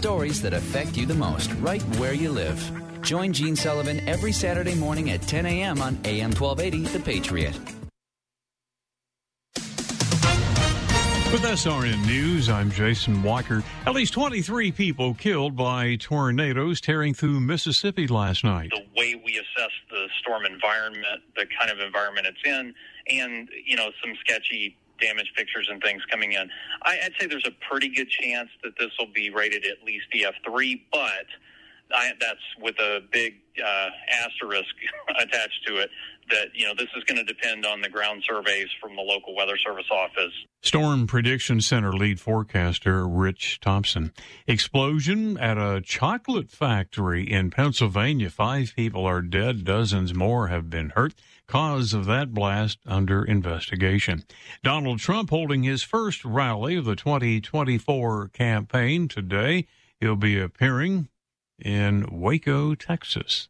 [0.00, 2.58] Stories that affect you the most, right where you live.
[3.02, 5.82] Join Gene Sullivan every Saturday morning at 10 a.m.
[5.82, 7.54] on AM 1280, The Patriot.
[11.30, 13.62] With SRN News, I'm Jason Walker.
[13.84, 18.70] At least 23 people killed by tornadoes tearing through Mississippi last night.
[18.70, 21.04] The way we assess the storm environment,
[21.36, 22.74] the kind of environment it's in,
[23.10, 26.48] and, you know, some sketchy damage pictures and things coming in.
[26.82, 30.06] I, I'd say there's a pretty good chance that this will be rated at least
[30.14, 31.26] EF3, but
[31.92, 33.88] I, that's with a big uh,
[34.24, 34.74] asterisk
[35.08, 35.90] attached to it.
[36.30, 39.34] That you know this is going to depend on the ground surveys from the local
[39.34, 40.32] weather service office.
[40.62, 44.12] Storm Prediction Center lead forecaster Rich Thompson.
[44.46, 48.30] Explosion at a chocolate factory in Pennsylvania.
[48.30, 49.64] Five people are dead.
[49.64, 51.14] Dozens more have been hurt.
[51.50, 54.22] Cause of that blast under investigation.
[54.62, 59.66] Donald Trump holding his first rally of the 2024 campaign today.
[59.98, 61.08] He'll be appearing
[61.58, 63.48] in Waco, Texas.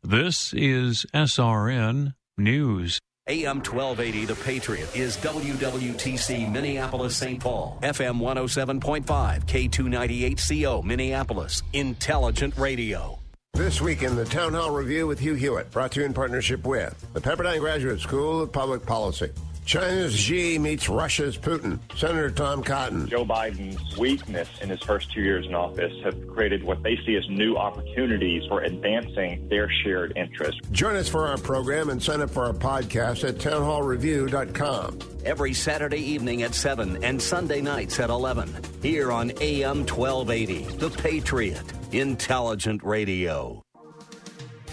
[0.00, 3.00] This is SRN News.
[3.26, 7.40] AM 1280 The Patriot is WWTC Minneapolis St.
[7.40, 13.19] Paul, FM 107.5, K298CO Minneapolis, Intelligent Radio.
[13.54, 16.64] This week in the Town Hall Review with Hugh Hewitt, brought to you in partnership
[16.64, 19.30] with the Pepperdine Graduate School of Public Policy.
[19.64, 21.78] China's Xi meets Russia's Putin.
[21.96, 23.06] Senator Tom Cotton.
[23.06, 27.14] Joe Biden's weakness in his first two years in office have created what they see
[27.16, 30.60] as new opportunities for advancing their shared interests.
[30.72, 34.98] Join us for our program and sign up for our podcast at townhallreview.com.
[35.24, 38.52] Every Saturday evening at 7 and Sunday nights at 11.
[38.82, 43.62] Here on AM 1280, The Patriot, Intelligent Radio.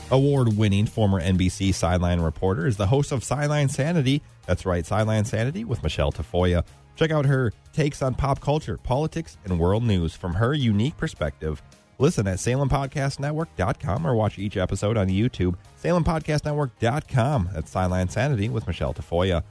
[0.10, 4.22] Award winning former NBC sideline reporter is the host of Sideline Sanity.
[4.48, 6.66] That's right, Sideline Sanity with Michelle Tafoya.
[6.96, 11.62] Check out her takes on pop culture, politics, and world news from her unique perspective.
[12.00, 15.56] Listen at SalemPodcastNetwork.com or watch each episode on YouTube.
[15.84, 17.50] SalemPodcastNetwork.com.
[17.54, 19.44] That's Sideline Sanity with Michelle Tafoya.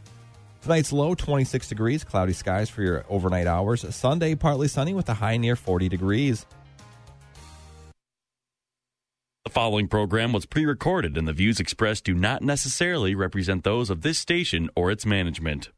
[0.63, 3.85] Tonight's low 26 degrees, cloudy skies for your overnight hours.
[3.95, 6.47] Sunday, partly sunny with a high near 40 degrees.
[9.47, 13.91] The following program was pre recorded, and the views expressed do not necessarily represent those
[13.91, 15.71] of this station or its management.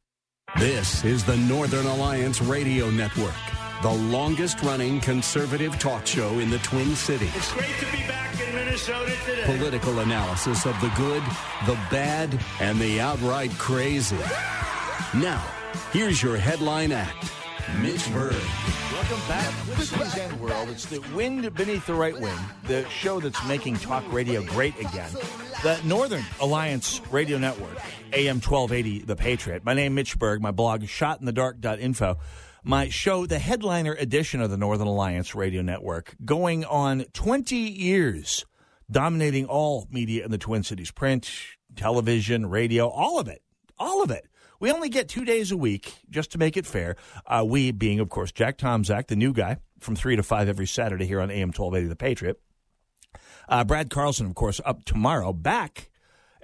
[0.58, 3.34] This is the Northern Alliance Radio Network,
[3.82, 7.36] the longest running conservative talk show in the Twin Cities.
[7.36, 9.42] It's great to be back in Minnesota today.
[9.44, 11.22] Political analysis of the good,
[11.66, 14.16] the bad, and the outright crazy.
[15.14, 15.46] Now,
[15.92, 17.37] here's your headline act
[17.76, 18.34] Mitch Berg.
[18.92, 20.68] Welcome back to Cities End World.
[20.68, 25.10] It's the wind beneath the right wing, the show that's making talk radio great again.
[25.62, 27.78] The Northern Alliance Radio Network,
[28.12, 29.64] AM 1280, The Patriot.
[29.64, 30.42] My name is Mitch Berg.
[30.42, 32.16] My blog is shotinthedark.info.
[32.64, 38.44] My show, the headliner edition of the Northern Alliance Radio Network, going on 20 years,
[38.90, 41.30] dominating all media in the Twin Cities print,
[41.76, 43.42] television, radio, all of it.
[43.78, 44.26] All of it.
[44.60, 46.96] We only get two days a week, just to make it fair.
[47.26, 50.66] Uh, we being, of course, Jack Tomczak, the new guy, from 3 to 5 every
[50.66, 52.40] Saturday here on AM 1280 The Patriot.
[53.48, 55.90] Uh, Brad Carlson, of course, up tomorrow, back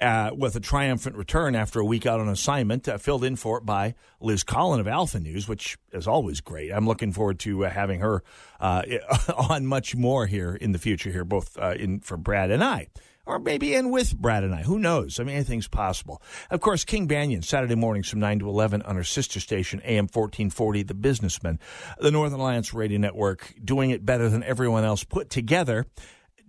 [0.00, 3.58] uh, with a triumphant return after a week out on assignment, uh, filled in for
[3.58, 6.70] it by Liz Collin of Alpha News, which is always great.
[6.70, 8.22] I'm looking forward to uh, having her
[8.60, 8.82] uh,
[9.50, 12.88] on much more here in the future, here, both uh, in for Brad and I
[13.26, 14.62] or maybe in with Brad and I.
[14.62, 15.18] Who knows?
[15.18, 16.22] I mean, anything's possible.
[16.50, 20.04] Of course, King Banian, Saturday mornings from 9 to 11 on her sister station, AM
[20.04, 21.58] 1440, The Businessman.
[21.98, 25.86] The Northern Alliance Radio Network doing it better than everyone else put together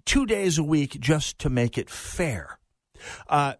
[0.06, 2.60] two days a week just to make it fair.
[3.28, 3.54] Uh,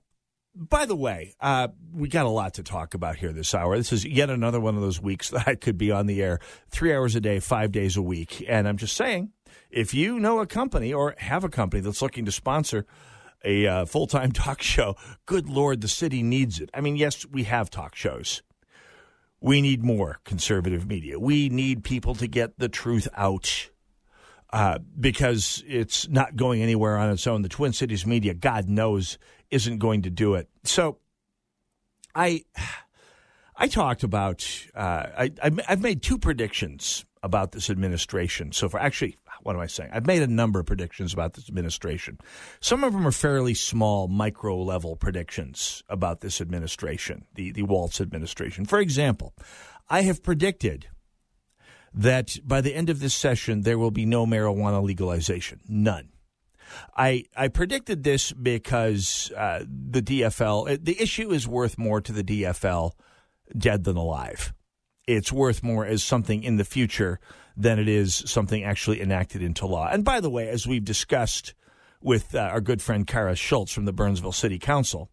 [0.56, 3.78] by the way, uh, we got a lot to talk about here this hour.
[3.78, 6.40] This is yet another one of those weeks that I could be on the air
[6.70, 8.44] three hours a day, five days a week.
[8.48, 9.32] And I'm just saying,
[9.70, 12.86] if you know a company or have a company that's looking to sponsor
[13.44, 14.96] a uh, full time talk show,
[15.26, 16.70] good Lord, the city needs it.
[16.74, 18.42] I mean, yes, we have talk shows.
[19.42, 21.20] We need more conservative media.
[21.20, 23.70] We need people to get the truth out
[24.52, 27.42] uh, because it's not going anywhere on its own.
[27.42, 29.18] The Twin Cities media, God knows,
[29.52, 30.50] isn't going to do it.
[30.64, 30.98] So
[32.14, 32.44] I.
[33.58, 34.46] I talked about,
[34.76, 38.82] uh, I, I've made two predictions about this administration so far.
[38.82, 39.92] Actually, what am I saying?
[39.94, 42.18] I've made a number of predictions about this administration.
[42.60, 48.02] Some of them are fairly small, micro level predictions about this administration, the, the Walz
[48.02, 48.66] administration.
[48.66, 49.34] For example,
[49.90, 50.88] I have predicted
[51.94, 55.62] that by the end of this session, there will be no marijuana legalization.
[55.66, 56.10] None.
[56.96, 62.24] I, I predicted this because uh, the DFL, the issue is worth more to the
[62.24, 62.92] DFL
[63.58, 64.54] dead than alive.
[65.08, 67.20] It's worth more as something in the future
[67.56, 69.88] than it is something actually enacted into law.
[69.92, 71.54] And by the way, as we've discussed
[72.02, 75.10] with uh, our good friend Cara Schulz from the Burnsville City Council,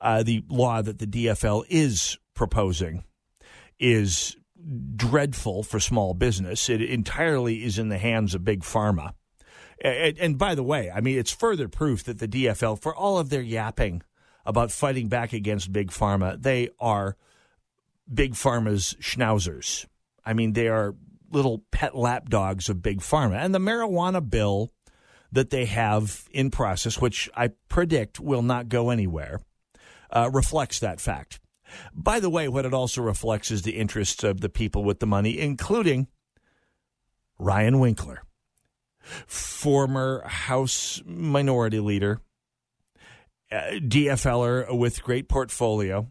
[0.00, 3.04] uh, the law that the DFL is proposing
[3.78, 4.36] is
[4.96, 6.68] dreadful for small business.
[6.68, 9.12] It entirely is in the hands of big pharma.
[9.82, 13.18] And, and, by the way, I mean, it's further proof that the DFL, for all
[13.18, 14.02] of their yapping
[14.46, 17.16] about fighting back against big pharma, they are
[18.12, 19.86] big pharma's schnauzers.
[20.24, 20.94] I mean, they are
[21.30, 23.36] little pet lapdogs of big pharma.
[23.36, 24.72] And the marijuana bill
[25.32, 29.40] that they have in process, which I predict will not go anywhere,
[30.10, 31.40] uh, reflects that fact.
[31.92, 35.06] By the way, what it also reflects is the interests of the people with the
[35.06, 36.06] money, including
[37.38, 38.22] Ryan Winkler,
[39.26, 42.20] former House Minority Leader,
[43.50, 46.08] uh, DFLer with great portfolio,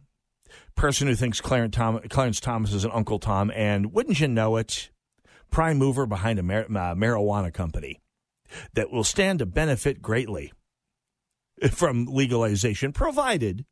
[0.76, 1.76] person who thinks Clarence,
[2.10, 4.90] Clarence Thomas is an Uncle Tom, and wouldn't you know it,
[5.52, 8.02] prime mover behind a mar- uh, marijuana company
[8.74, 10.54] that will stand to benefit greatly
[11.72, 13.66] from legalization, provided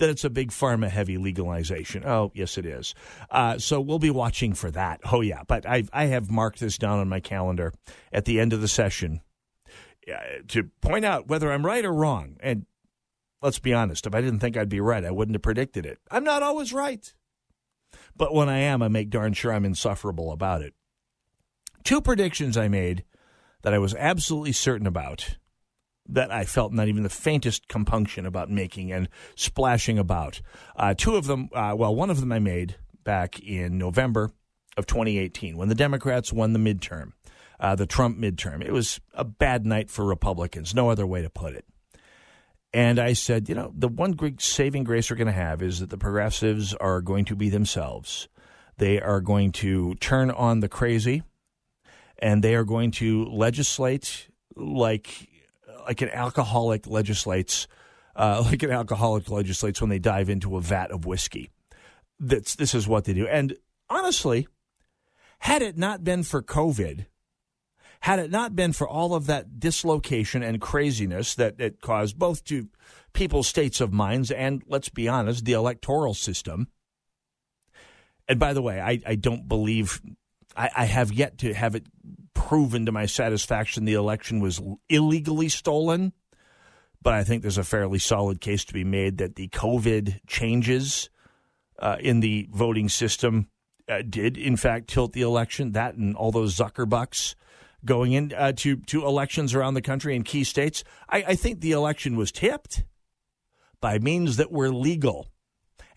[0.00, 2.04] that it's a big pharma heavy legalization.
[2.04, 2.94] Oh, yes, it is.
[3.30, 5.00] Uh, so we'll be watching for that.
[5.10, 5.42] Oh, yeah.
[5.46, 7.72] But i I have marked this down on my calendar
[8.12, 9.20] at the end of the session
[10.08, 10.16] uh,
[10.48, 12.36] to point out whether I'm right or wrong.
[12.40, 12.66] And
[13.42, 15.98] let's be honest, if I didn't think I'd be right, I wouldn't have predicted it.
[16.10, 17.12] I'm not always right.
[18.16, 20.74] But when I am, I make darn sure I'm insufferable about it.
[21.84, 23.04] Two predictions I made
[23.62, 25.36] that I was absolutely certain about
[26.14, 30.40] that I felt not even the faintest compunction about making and splashing about.
[30.76, 34.32] Uh, two of them, uh, well, one of them I made back in November
[34.76, 37.12] of 2018 when the Democrats won the midterm,
[37.58, 38.64] uh, the Trump midterm.
[38.64, 41.64] It was a bad night for Republicans, no other way to put it.
[42.72, 45.80] And I said, you know, the one great saving grace we're going to have is
[45.80, 48.28] that the progressives are going to be themselves.
[48.78, 51.22] They are going to turn on the crazy
[52.20, 55.28] and they are going to legislate like
[55.90, 57.66] like an alcoholic legislates,
[58.14, 61.50] uh, like an alcoholic legislates when they dive into a vat of whiskey.
[62.20, 63.26] That's this is what they do.
[63.26, 63.56] And
[63.88, 64.46] honestly,
[65.40, 67.06] had it not been for COVID,
[68.02, 72.44] had it not been for all of that dislocation and craziness that it caused both
[72.44, 72.68] to
[73.12, 76.68] people's states of minds and, let's be honest, the electoral system.
[78.28, 80.00] And by the way, I, I don't believe,
[80.56, 81.86] I, I have yet to have it
[82.34, 86.12] proven to my satisfaction the election was illegally stolen.
[87.02, 91.08] But I think there's a fairly solid case to be made that the COVID changes
[91.78, 93.48] uh, in the voting system
[93.88, 95.72] uh, did, in fact, tilt the election.
[95.72, 97.34] That and all those Zuckerbucks
[97.84, 100.84] going in uh, to to elections around the country in key states.
[101.08, 102.84] I, I think the election was tipped
[103.80, 105.28] by means that were legal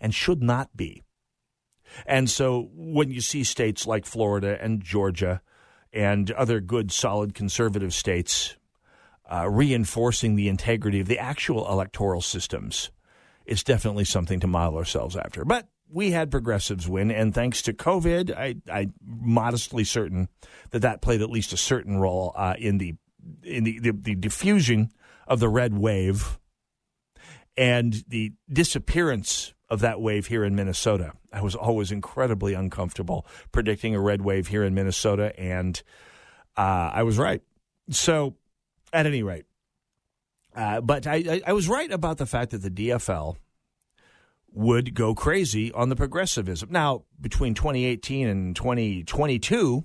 [0.00, 1.02] and should not be.
[2.06, 5.40] And so when you see states like Florida and Georgia
[5.92, 8.56] and other good, solid conservative states
[9.30, 12.90] uh, reinforcing the integrity of the actual electoral systems,
[13.46, 15.44] it's definitely something to model ourselves after.
[15.44, 20.28] But we had progressives win, and thanks to COVID, I, I'm modestly certain
[20.70, 22.94] that that played at least a certain role uh, in the
[23.42, 24.90] in the, the, the diffusion
[25.26, 26.38] of the red wave
[27.56, 31.12] and the disappearance of that wave here in Minnesota.
[31.32, 35.82] I was always incredibly uncomfortable predicting a red wave here in Minnesota, and
[36.56, 37.42] uh, I was right.
[37.90, 38.34] So,
[38.92, 39.46] at any rate,
[40.54, 43.36] uh, but I, I, was right about the fact that the DFL
[44.52, 46.70] would go crazy on the progressivism.
[46.70, 49.84] Now, between 2018 and 2022,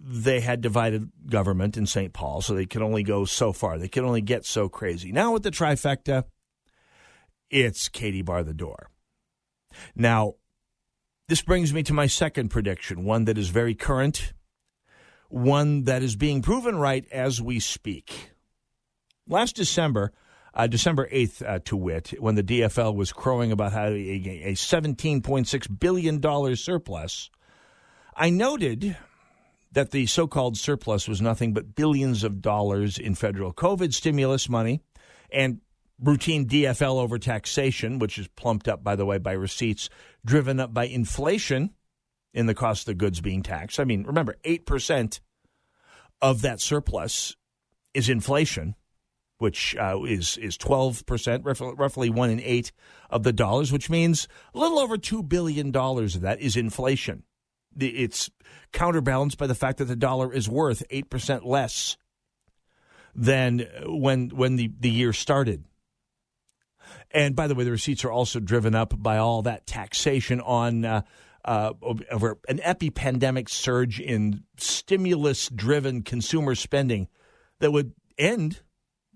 [0.00, 2.12] they had divided government in St.
[2.12, 3.78] Paul, so they could only go so far.
[3.78, 5.12] They could only get so crazy.
[5.12, 6.24] Now, with the trifecta,
[7.50, 8.90] it's Katie bar the door.
[9.94, 10.34] Now,
[11.28, 14.32] this brings me to my second prediction, one that is very current,
[15.28, 18.30] one that is being proven right as we speak.
[19.28, 20.12] Last December,
[20.54, 24.52] uh, December 8th, uh, to wit, when the DFL was crowing about how a, a
[24.54, 27.30] $17.6 billion surplus,
[28.16, 28.96] I noted
[29.70, 34.48] that the so called surplus was nothing but billions of dollars in federal COVID stimulus
[34.48, 34.80] money
[35.30, 35.60] and
[36.00, 39.88] routine DFL over taxation, which is plumped up, by the way, by receipts
[40.24, 41.70] driven up by inflation
[42.32, 43.80] in the cost of the goods being taxed.
[43.80, 45.20] I mean, remember, 8%
[46.20, 47.36] of that surplus
[47.94, 48.74] is inflation,
[49.38, 52.72] which uh, is is twelve percent, roughly one in eight
[53.08, 57.22] of the dollars, which means a little over two billion dollars of that is inflation.
[57.78, 58.30] It's
[58.72, 61.96] counterbalanced by the fact that the dollar is worth eight percent less
[63.14, 65.64] than when when the, the year started.
[67.10, 70.84] And by the way, the receipts are also driven up by all that taxation on
[70.84, 71.02] uh,
[71.44, 71.72] uh,
[72.10, 77.08] over an epidemic surge in stimulus driven consumer spending
[77.60, 78.60] that would end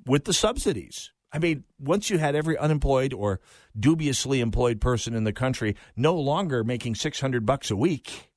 [0.07, 1.13] with the subsidies.
[1.33, 3.41] I mean, once you had every unemployed or
[3.79, 8.31] dubiously employed person in the country no longer making 600 bucks a week,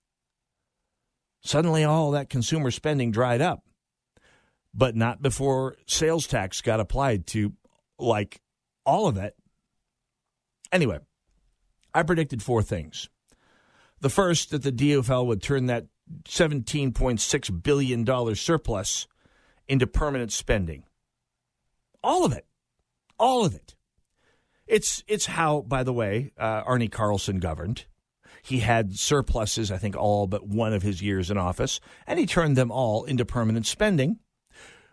[1.43, 3.63] suddenly all that consumer spending dried up.
[4.73, 7.53] But not before sales tax got applied to
[7.97, 8.41] like
[8.85, 9.35] all of it.
[10.75, 10.99] Anyway,
[11.93, 13.07] I predicted four things.
[14.01, 15.85] The first, that the DFL would turn that
[16.25, 19.07] $17.6 billion surplus
[19.69, 20.83] into permanent spending.
[22.03, 22.45] All of it.
[23.17, 23.75] All of it.
[24.67, 27.85] It's, it's how, by the way, uh, Arne Carlson governed.
[28.43, 32.25] He had surpluses, I think, all but one of his years in office, and he
[32.25, 34.19] turned them all into permanent spending,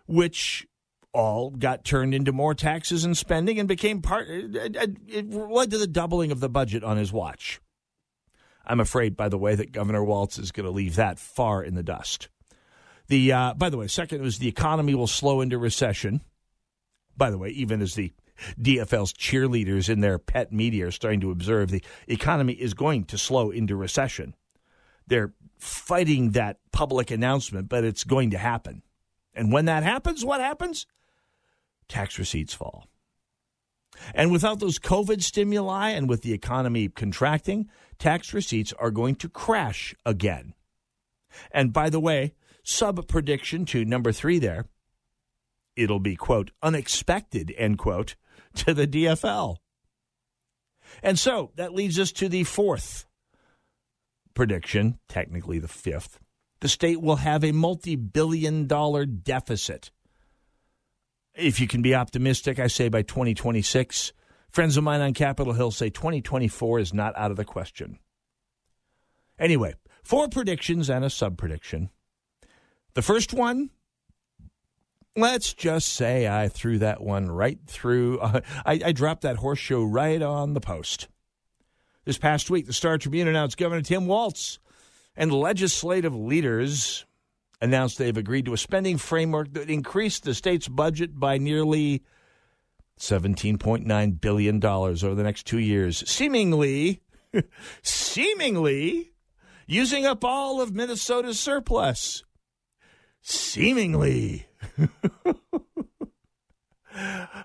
[0.07, 0.65] which
[1.13, 4.27] all got turned into more taxes and spending and became part.
[4.29, 7.61] It led to the doubling of the budget on his watch.
[8.65, 11.75] I'm afraid, by the way, that Governor Walz is going to leave that far in
[11.75, 12.29] the dust.
[13.07, 16.21] The uh, by the way, second was the economy will slow into recession.
[17.15, 18.13] By the way, even as the
[18.59, 23.17] DFL's cheerleaders in their pet media are starting to observe, the economy is going to
[23.17, 24.33] slow into recession.
[25.05, 28.81] They're fighting that public announcement, but it's going to happen.
[29.33, 30.87] And when that happens, what happens?
[31.93, 32.87] Tax receipts fall.
[34.15, 37.69] And without those COVID stimuli and with the economy contracting,
[37.99, 40.55] tax receipts are going to crash again.
[41.51, 42.33] And by the way,
[42.63, 44.65] sub prediction to number three there,
[45.75, 48.15] it'll be, quote, unexpected, end quote,
[48.55, 49.57] to the DFL.
[51.03, 53.05] And so that leads us to the fourth
[54.33, 56.19] prediction, technically the fifth.
[56.61, 59.91] The state will have a multi billion dollar deficit
[61.35, 64.13] if you can be optimistic, I say by 2026.
[64.49, 67.97] Friends of mine on Capitol Hill say 2024 is not out of the question.
[69.39, 69.73] Anyway,
[70.03, 71.89] four predictions and a sub prediction.
[72.93, 73.71] The first one,
[75.15, 78.19] let's just say I threw that one right through.
[78.19, 81.07] Uh, I, I dropped that horse show right on the post.
[82.05, 84.59] This past week, the Star Tribune announced Governor Tim Walz
[85.15, 87.05] and legislative leaders
[87.63, 92.03] announced they've agreed to a spending framework that increased the state's budget by nearly
[92.99, 97.01] $17.9 billion over the next two years, seemingly,
[97.81, 99.13] seemingly
[99.65, 102.23] using up all of Minnesota's surplus.
[103.21, 104.47] Seemingly.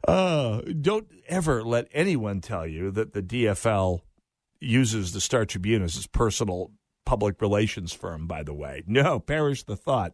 [0.09, 4.01] uh, don't ever let anyone tell you that the DFL
[4.61, 6.73] uses the Star Tribune as its personal
[7.09, 8.83] public relations firm, by the way.
[8.87, 10.13] No, perish the thought.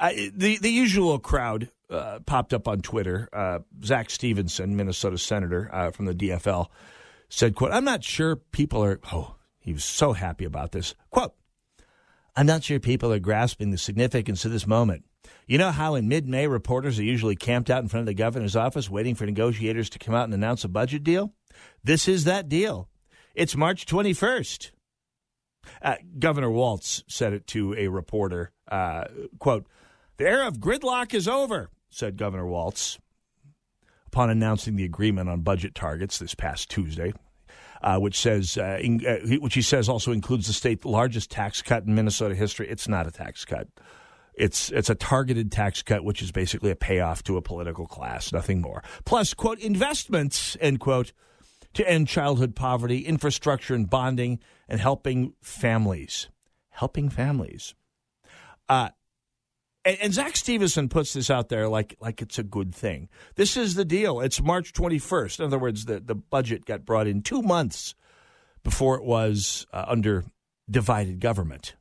[0.00, 3.28] the the usual crowd uh, popped up on Twitter.
[3.32, 6.68] Uh, Zack Stephenson, Minnesota senator uh, from the DFL,
[7.28, 10.94] said, "quote I'm not sure people are." Oh, he was so happy about this.
[11.10, 11.34] Quote:
[12.36, 15.04] I'm not sure people are grasping the significance of this moment.
[15.48, 18.14] You know how in mid May reporters are usually camped out in front of the
[18.14, 21.34] governor's office waiting for negotiators to come out and announce a budget deal?
[21.82, 22.88] This is that deal.
[23.34, 24.70] It's March 21st.
[25.80, 28.52] Uh, Governor Walz said it to a reporter.
[28.70, 29.04] Uh,
[29.38, 29.66] quote,
[30.16, 32.98] the era of gridlock is over, said Governor Walz
[34.06, 37.12] upon announcing the agreement on budget targets this past Tuesday.
[37.82, 41.60] Uh, which says, uh, in, uh, which he says also includes the state's largest tax
[41.60, 42.68] cut in Minnesota history.
[42.68, 43.66] It's not a tax cut.
[44.34, 48.32] It's it's a targeted tax cut, which is basically a payoff to a political class,
[48.32, 48.84] nothing more.
[49.04, 51.12] Plus, quote, investments, end quote,
[51.74, 54.38] to end childhood poverty, infrastructure and bonding,
[54.68, 56.28] and helping families.
[56.70, 57.74] Helping families.
[58.68, 58.90] Uh,
[59.84, 63.08] and, and Zack Stephenson puts this out there like like it's a good thing.
[63.34, 64.20] This is the deal.
[64.20, 65.40] It's March 21st.
[65.40, 67.94] In other words, the, the budget got brought in two months
[68.62, 70.24] before it was uh, under
[70.70, 71.74] divided government.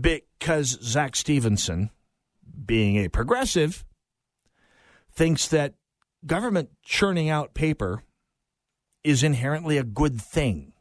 [0.00, 1.90] Because Zack Stephenson,
[2.64, 3.84] being a progressive,
[5.12, 5.74] thinks that
[6.26, 8.02] government churning out paper
[9.02, 10.72] is inherently a good thing.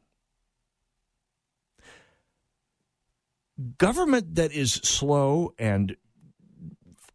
[3.77, 5.95] Government that is slow and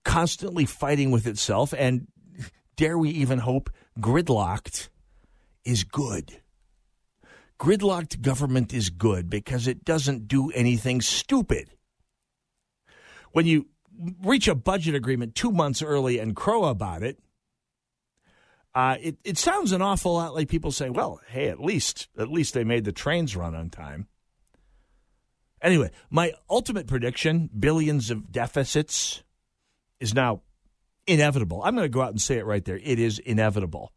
[0.04, 2.06] constantly fighting with itself, and
[2.76, 4.88] dare we even hope gridlocked,
[5.64, 6.40] is good.
[7.58, 11.70] Gridlocked government is good because it doesn't do anything stupid.
[13.32, 13.66] when you
[14.24, 17.18] reach a budget agreement two months early and crow about it,
[18.78, 22.30] uh, it, it sounds an awful lot like people saying, well, hey, at least at
[22.30, 24.06] least they made the trains run on time.
[25.60, 29.24] Anyway, my ultimate prediction, billions of deficits,
[29.98, 30.42] is now
[31.08, 31.60] inevitable.
[31.64, 32.78] I'm going to go out and say it right there.
[32.80, 33.92] It is inevitable.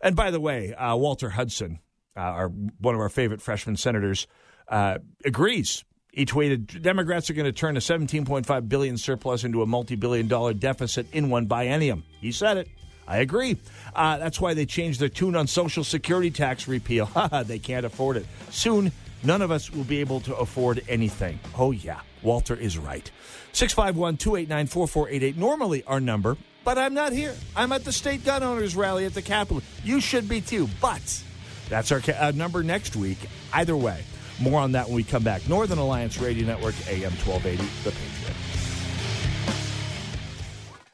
[0.00, 1.78] And by the way, uh, Walter Hudson,
[2.16, 4.26] uh, our, one of our favorite freshman senators,
[4.66, 5.84] uh, agrees.
[6.10, 10.52] He tweeted, Democrats are going to turn a 17.5 billion surplus into a multi-billion dollar
[10.52, 12.02] deficit in one biennium.
[12.20, 12.68] He said it.
[13.08, 13.56] I agree.
[13.94, 17.06] Uh, that's why they changed their tune on Social Security tax repeal.
[17.44, 18.26] they can't afford it.
[18.50, 21.38] Soon, none of us will be able to afford anything.
[21.56, 22.00] Oh, yeah.
[22.22, 23.10] Walter is right.
[23.52, 25.36] 651 289 4488.
[25.36, 27.34] Normally our number, but I'm not here.
[27.54, 29.62] I'm at the state gun owners rally at the Capitol.
[29.84, 31.22] You should be too, but
[31.68, 33.18] that's our uh, number next week.
[33.52, 34.02] Either way,
[34.40, 35.48] more on that when we come back.
[35.48, 38.25] Northern Alliance Radio Network, AM 1280, The Patriot.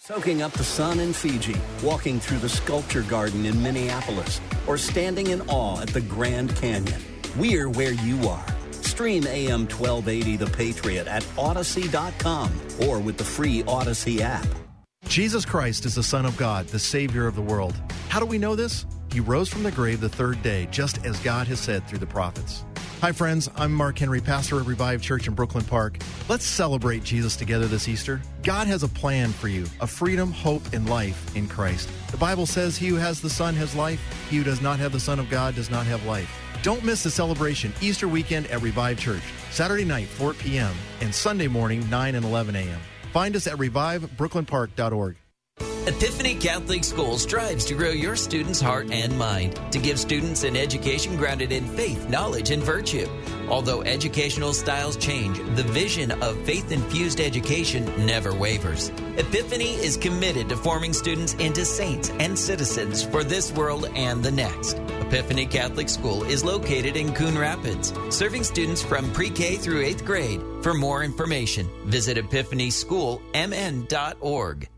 [0.05, 5.29] Soaking up the sun in Fiji, walking through the sculpture garden in Minneapolis, or standing
[5.29, 7.01] in awe at the Grand Canyon.
[7.37, 8.45] We're where you are.
[8.81, 14.45] Stream AM 1280 The Patriot at Odyssey.com or with the free Odyssey app.
[15.07, 17.81] Jesus Christ is the Son of God, the Savior of the world.
[18.09, 18.85] How do we know this?
[19.13, 22.07] He rose from the grave the third day, just as God has said through the
[22.07, 22.65] prophets.
[23.03, 23.51] Hi, friends.
[23.57, 25.99] I'm Mark Henry, pastor at Revive Church in Brooklyn Park.
[26.29, 28.23] Let's celebrate Jesus together this Easter.
[28.45, 31.91] God has a plan for you a freedom, hope, and life in Christ.
[32.13, 34.93] The Bible says, He who has the Son has life, he who does not have
[34.93, 36.33] the Son of God does not have life.
[36.63, 41.49] Don't miss the celebration Easter weekend at Revive Church, Saturday night, 4 p.m., and Sunday
[41.49, 42.81] morning, 9 and 11 a.m.
[43.13, 45.17] Find us at revivebrooklynpark.org.
[45.85, 50.57] Epiphany Catholic School strives to grow your students' heart and mind, to give students an
[50.57, 53.09] education grounded in faith, knowledge, and virtue.
[53.49, 58.91] Although educational styles change, the vision of faith infused education never wavers.
[59.17, 64.31] Epiphany is committed to forming students into saints and citizens for this world and the
[64.31, 64.79] next.
[65.01, 70.05] Epiphany Catholic School is located in Coon Rapids, serving students from pre K through 8th
[70.05, 70.41] grade.
[70.63, 74.69] For more information, visit epiphanyschoolmn.org.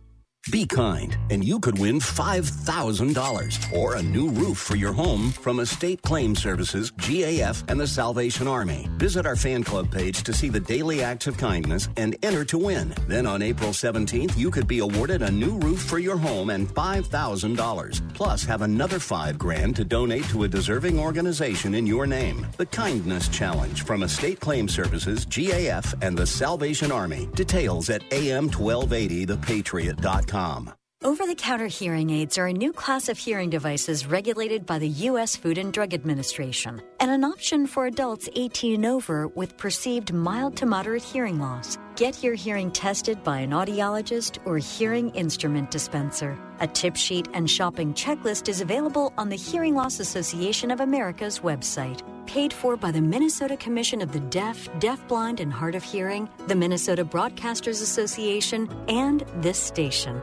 [0.50, 5.58] Be kind, and you could win $5,000 or a new roof for your home from
[5.58, 8.86] Estate Claim Services, GAF, and the Salvation Army.
[8.98, 12.58] Visit our fan club page to see the daily acts of kindness and enter to
[12.58, 12.92] win.
[13.08, 16.68] Then on April 17th, you could be awarded a new roof for your home and
[16.68, 18.12] $5,000.
[18.12, 22.46] Plus, have another five grand to donate to a deserving organization in your name.
[22.58, 27.30] The Kindness Challenge from Estate Claim Services, GAF, and the Salvation Army.
[27.34, 30.33] Details at am1280thepatriot.com.
[30.34, 30.83] Tom.
[31.04, 34.88] Over the counter hearing aids are a new class of hearing devices regulated by the
[34.88, 35.36] U.S.
[35.36, 40.56] Food and Drug Administration and an option for adults 18 and over with perceived mild
[40.56, 41.76] to moderate hearing loss.
[41.96, 46.38] Get your hearing tested by an audiologist or hearing instrument dispenser.
[46.60, 51.40] A tip sheet and shopping checklist is available on the Hearing Loss Association of America's
[51.40, 52.00] website.
[52.26, 56.54] Paid for by the Minnesota Commission of the Deaf, Deafblind, and Hard of Hearing, the
[56.54, 60.22] Minnesota Broadcasters Association, and this station.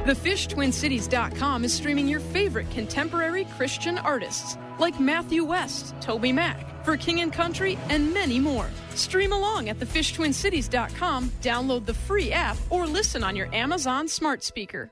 [0.00, 7.20] TheFishTwinCities.com is streaming your favorite contemporary Christian artists like Matthew West, Toby Mac, For King
[7.20, 8.68] and Country, and many more.
[8.94, 14.90] Stream along at TheFishTwinCities.com, download the free app, or listen on your Amazon smart speaker.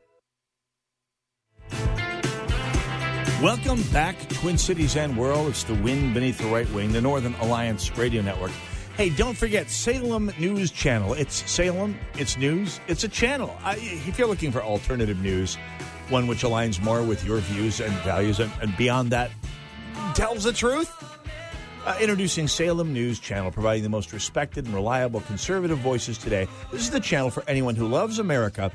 [3.43, 5.49] Welcome back, Twin Cities and World.
[5.49, 8.53] It's the wind beneath the right wing, the Northern Alliance Radio Network.
[8.97, 11.15] Hey, don't forget Salem News Channel.
[11.15, 13.57] It's Salem, it's news, it's a channel.
[13.63, 15.55] I, if you're looking for alternative news,
[16.11, 19.31] one which aligns more with your views and values, and, and beyond that,
[20.15, 20.93] tells the truth.
[21.87, 26.47] Uh, introducing Salem News Channel, providing the most respected and reliable conservative voices today.
[26.71, 28.71] This is the channel for anyone who loves America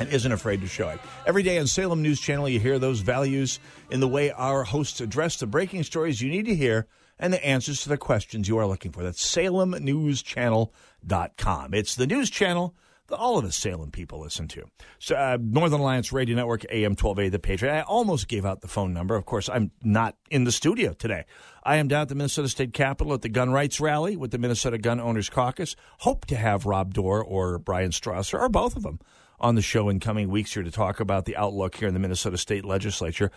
[0.00, 0.98] and isn't afraid to show it.
[1.26, 5.00] Every day on Salem News Channel, you hear those values in the way our hosts
[5.00, 8.58] address the breaking stories you need to hear and the answers to the questions you
[8.58, 9.02] are looking for.
[9.02, 11.74] That's salemnewschannel.com.
[11.74, 12.74] It's the news channel
[13.08, 14.64] that all of us Salem people listen to.
[14.98, 17.72] So, uh, Northern Alliance Radio Network, AM 1280, The Patriot.
[17.72, 19.14] I almost gave out the phone number.
[19.14, 21.24] Of course, I'm not in the studio today.
[21.62, 24.38] I am down at the Minnesota State Capitol at the gun rights rally with the
[24.38, 25.76] Minnesota Gun Owners Caucus.
[25.98, 29.00] Hope to have Rob Doar or Bryan Strawser, or both of them,
[29.38, 32.00] on the show in coming weeks here to talk about the outlook here in the
[32.00, 33.30] Minnesota State Legislature.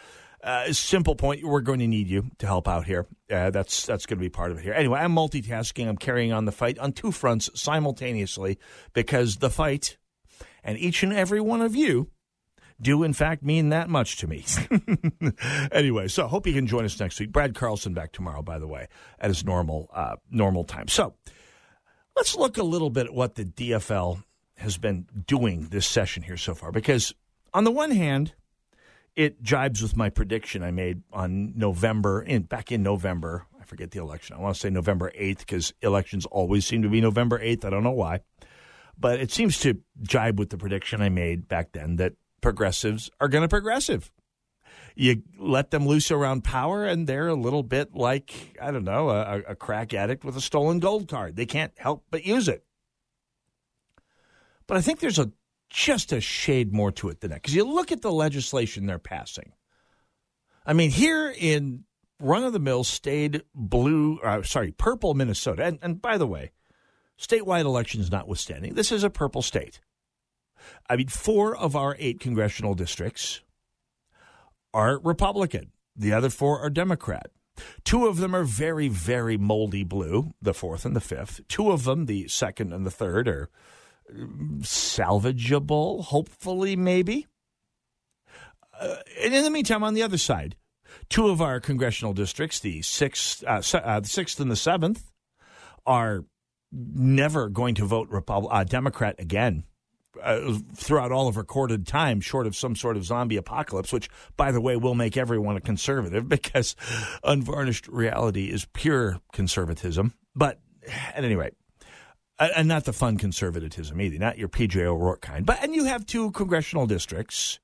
[0.43, 3.07] Uh, simple point: we're going to need you to help out here.
[3.29, 4.73] Uh, that's that's going to be part of it here.
[4.73, 5.87] Anyway, I'm multitasking.
[5.87, 8.59] I'm carrying on the fight on two fronts simultaneously
[8.93, 9.97] because the fight
[10.63, 12.11] and each and every one of you
[12.79, 14.45] do in fact mean that much to me.
[15.71, 17.31] anyway, so I hope you can join us next week.
[17.31, 18.87] Brad Carlson back tomorrow, by the way,
[19.19, 20.87] at his normal uh, normal time.
[20.87, 21.15] So
[22.15, 24.23] let's look a little bit at what the DFL
[24.57, 27.13] has been doing this session here so far, because
[27.53, 28.33] on the one hand
[29.17, 33.47] it jibes with my prediction I made on November in back in November.
[33.59, 34.35] I forget the election.
[34.37, 37.65] I want to say November 8th because elections always seem to be November 8th.
[37.65, 38.21] I don't know why.
[38.95, 43.27] But it seems to jibe with the prediction I made back then that progressives are
[43.27, 44.11] going to progressive.
[44.95, 49.09] You let them loose around power, and they're a little bit like, I don't know,
[49.09, 51.35] a, a crack addict with a stolen gold card.
[51.35, 52.63] They can't help but use it.
[54.67, 55.31] But I think there's a
[55.69, 57.41] just a shade more to it than that.
[57.41, 59.53] Because you look at the legislation they're passing.
[60.65, 61.85] I mean, here in
[62.19, 66.51] run of the mill state blue, uh, sorry, purple Minnesota, and, and by the way,
[67.19, 69.79] statewide elections notwithstanding, this is a purple state.
[70.89, 73.41] I mean, four of our eight congressional districts
[74.73, 77.31] are Republican, the other four are Democrat.
[77.83, 81.41] Two of them are very, very moldy blue, the fourth and the fifth.
[81.47, 83.49] Two of them, the second and the third, are
[84.11, 87.27] salvageable, hopefully, maybe.
[88.79, 90.55] Uh, and in the meantime, on the other side,
[91.09, 95.11] two of our congressional districts, the sixth, uh, uh, the sixth and the seventh,
[95.85, 96.25] are
[96.71, 99.63] never going to vote Repub- uh, Democrat again.
[100.21, 104.51] Uh, throughout all of recorded time, short of some sort of zombie apocalypse, which, by
[104.51, 106.75] the way, will make everyone a conservative because
[107.23, 110.13] unvarnished reality is pure conservatism.
[110.35, 111.53] But at any rate,
[112.39, 115.45] and not the fun conservatism either, not your PJ O'Rourke kind.
[115.45, 117.59] But and you have two congressional districts,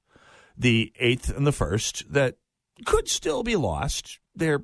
[0.57, 2.37] the eighth and the first, that
[2.85, 4.19] could still be lost.
[4.35, 4.63] They're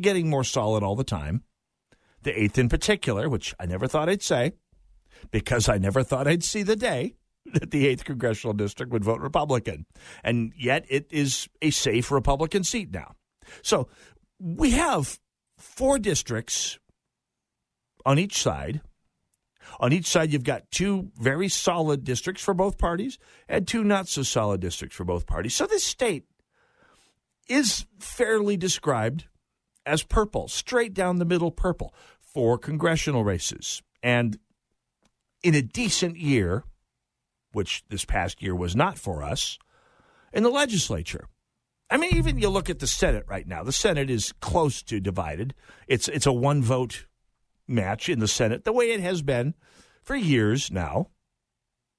[0.00, 1.42] getting more solid all the time.
[2.22, 4.52] The eighth in particular, which I never thought I'd say,
[5.30, 7.14] because I never thought I'd see the day
[7.52, 9.86] that the eighth congressional district would vote Republican,
[10.24, 13.14] and yet it is a safe Republican seat now.
[13.62, 13.88] So
[14.40, 15.18] we have
[15.56, 16.78] four districts
[18.04, 18.80] on each side
[19.78, 24.08] on each side, you've got two very solid districts for both parties and two not
[24.08, 25.54] so solid districts for both parties.
[25.54, 26.24] So this state
[27.48, 29.26] is fairly described
[29.84, 33.82] as purple, straight down the middle purple for congressional races.
[34.02, 34.38] And
[35.42, 36.64] in a decent year,
[37.52, 39.58] which this past year was not for us,
[40.32, 41.28] in the legislature.
[41.88, 43.62] I mean, even you look at the Senate right now.
[43.62, 45.54] The Senate is close to divided.
[45.86, 47.06] It's it's a one vote
[47.68, 49.54] match in the Senate, the way it has been
[50.02, 51.10] for years now.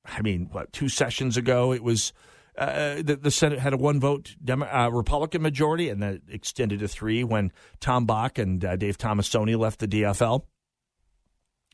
[0.06, 2.14] I mean, what, two sessions ago, it was
[2.58, 6.80] uh, the, the, Senate had a one vote Demo- uh, Republican majority, and that extended
[6.80, 10.44] to three when Tom Bakk and uh, Dave Tomassoni left the DFL.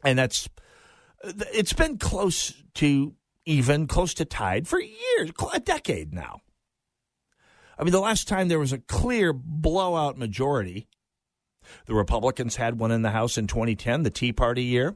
[0.04, 0.50] And that's
[1.24, 3.14] it's been close to
[3.46, 6.40] even, close to tied for years, a decade now.
[7.78, 10.88] I mean, the last time there was a clear blowout majority
[11.86, 14.96] the Republicans had one in the House in 2010, the Tea Party year.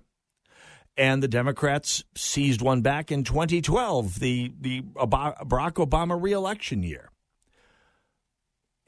[0.96, 7.12] And the Democrats seized one back in 2012, the, the Barack Obama reelection year.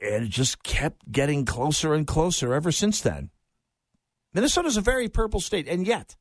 [0.01, 3.29] And it just kept getting closer and closer ever since then.
[4.33, 6.15] Minnesota's a very purple state, and yet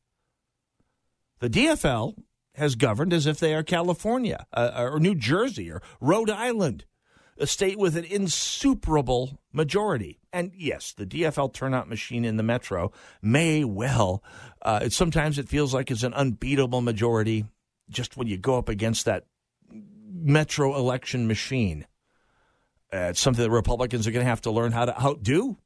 [1.41, 2.15] the DFL
[2.55, 6.85] has governed as if they are California uh, or New Jersey or Rhode Island
[7.39, 10.19] a state with an insuperable majority.
[10.33, 14.23] And yes, the DFL turnout machine in the metro may well,
[14.63, 17.47] uh, it, sometimes it feels like it's an unbeatable majority
[17.91, 19.25] just when you go up against that
[20.11, 21.87] metro election machine.
[22.93, 25.57] Uh, it's something that Republicans are going to have to learn how to outdo.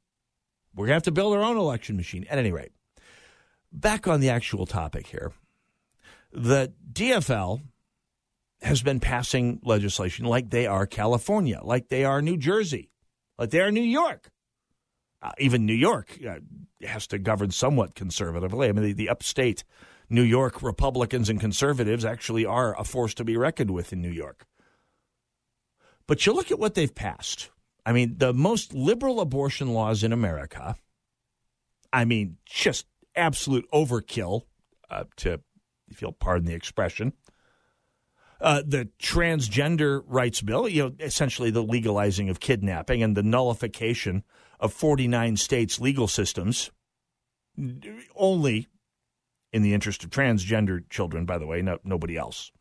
[0.75, 2.25] We're going to have to build our own election machine.
[2.29, 2.71] At any rate,
[3.71, 5.31] back on the actual topic here.
[6.31, 7.61] The DFL
[8.63, 12.89] has been passing legislation like they are California, like they are New Jersey,
[13.37, 14.31] like they are New York.
[15.21, 16.35] Uh, even New York uh,
[16.85, 18.67] has to govern somewhat conservatively.
[18.67, 19.63] I mean, the, the upstate
[20.09, 24.11] New York Republicans and conservatives actually are a force to be reckoned with in New
[24.11, 24.45] York.
[26.07, 27.49] But you look at what they've passed.
[27.85, 30.75] I mean, the most liberal abortion laws in America,
[31.91, 34.43] I mean, just absolute overkill
[34.89, 35.41] uh, to
[35.89, 37.13] if you'll pardon the expression.
[38.43, 44.21] Uh, the transgender rights bill, you know, essentially the legalizing of kidnapping and the nullification
[44.59, 46.69] of 49 states' legal systems,
[48.17, 48.67] only
[49.53, 52.51] in the interest of transgender children, by the way, no, nobody else.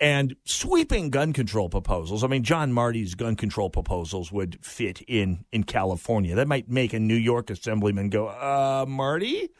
[0.00, 2.24] And sweeping gun control proposals.
[2.24, 6.34] I mean, John Marty's gun control proposals would fit in in California.
[6.34, 9.50] That might make a New York assemblyman go, uh, Marty,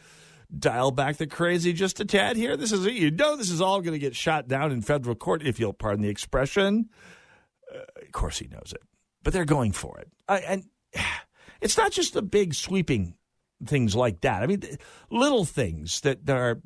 [0.56, 2.56] dial back the crazy just a tad here.
[2.56, 5.42] This is you know this is all going to get shot down in federal court
[5.42, 6.88] if you'll pardon the expression.
[7.74, 8.82] Uh, of course, he knows it,
[9.22, 10.08] but they're going for it.
[10.28, 10.64] I, and
[11.60, 13.14] it's not just the big sweeping
[13.64, 14.42] things like that.
[14.42, 14.62] I mean,
[15.10, 16.60] little things that, are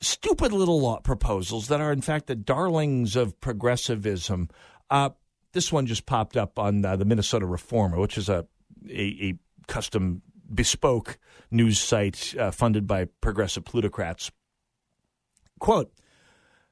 [0.00, 4.50] stupid little law proposals that are, in fact, the darlings of progressivism.
[4.90, 5.10] Uh,
[5.52, 8.46] this one just popped up on uh, the Minnesota Reformer, which is a,
[8.88, 11.18] a, a custom bespoke
[11.50, 14.30] news site uh, funded by progressive plutocrats.
[15.58, 15.92] Quote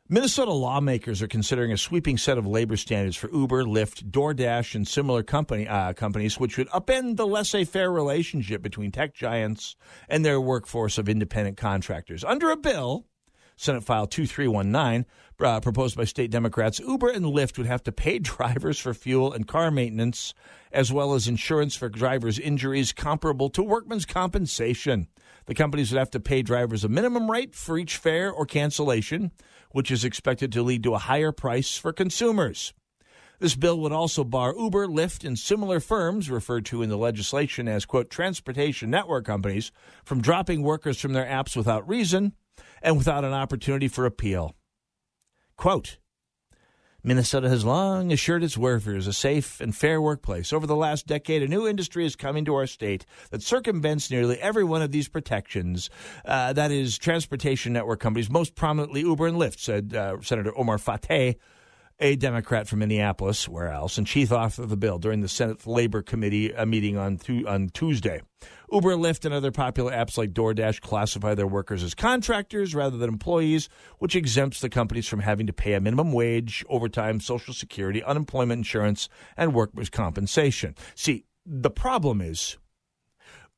[0.08, 4.86] Minnesota lawmakers are considering a sweeping set of labor standards for Uber, Lyft, DoorDash, and
[4.86, 9.74] similar company uh, companies, which would upend the laissez-faire relationship between tech giants
[10.10, 12.24] and their workforce of independent contractors.
[12.24, 13.06] Under a bill
[13.56, 15.06] Senate File 2319,
[15.40, 19.32] uh, proposed by state Democrats, Uber and Lyft would have to pay drivers for fuel
[19.32, 20.34] and car maintenance,
[20.72, 25.08] as well as insurance for drivers' injuries comparable to workman's compensation.
[25.46, 29.32] The companies would have to pay drivers a minimum rate for each fare or cancellation,
[29.72, 32.72] which is expected to lead to a higher price for consumers.
[33.40, 37.66] This bill would also bar Uber, Lyft, and similar firms, referred to in the legislation
[37.66, 39.72] as, quote, transportation network companies,
[40.04, 42.34] from dropping workers from their apps without reason
[42.82, 44.54] and without an opportunity for appeal.
[45.56, 45.98] Quote
[47.04, 50.52] Minnesota has long assured its workers a safe and fair workplace.
[50.52, 54.38] Over the last decade, a new industry is coming to our state that circumvents nearly
[54.38, 55.90] every one of these protections.
[56.24, 60.78] Uh, that is, transportation network companies, most prominently Uber and Lyft, said uh, Senator Omar
[60.78, 61.34] Fateh
[62.02, 65.64] a Democrat from Minneapolis, where else, and chief author of the bill during the Senate
[65.68, 68.20] Labor Committee uh, meeting on, th- on Tuesday.
[68.72, 73.08] Uber, Lyft, and other popular apps like DoorDash classify their workers as contractors rather than
[73.08, 73.68] employees,
[74.00, 78.58] which exempts the companies from having to pay a minimum wage, overtime, Social Security, unemployment
[78.58, 80.74] insurance, and workers' compensation.
[80.96, 82.58] See, the problem is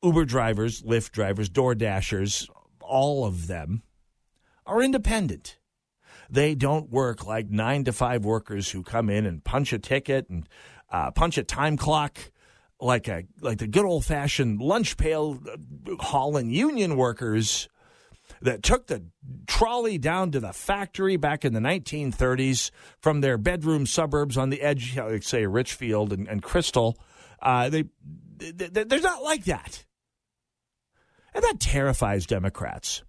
[0.03, 2.47] Uber drivers, Lyft drivers, DoorDashers,
[2.79, 3.81] all of them
[4.67, 5.57] are independent.
[6.29, 10.29] They don't work like nine to five workers who come in and punch a ticket
[10.29, 10.47] and
[10.89, 12.17] uh, punch a time clock
[12.79, 17.69] like a like the good old fashioned lunch pail uh, hauling union workers
[18.41, 19.03] that took the
[19.47, 24.61] trolley down to the factory back in the 1930s from their bedroom suburbs on the
[24.61, 26.97] edge, like say Richfield and, and Crystal.
[27.41, 27.85] Uh, they,
[28.37, 29.85] they they're not like that,
[31.33, 33.03] and that terrifies Democrats.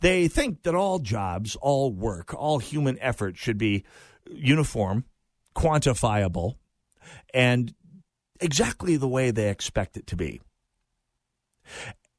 [0.00, 3.84] They think that all jobs, all work, all human effort should be
[4.30, 5.04] uniform,
[5.54, 6.56] quantifiable,
[7.32, 7.74] and
[8.40, 10.40] exactly the way they expect it to be.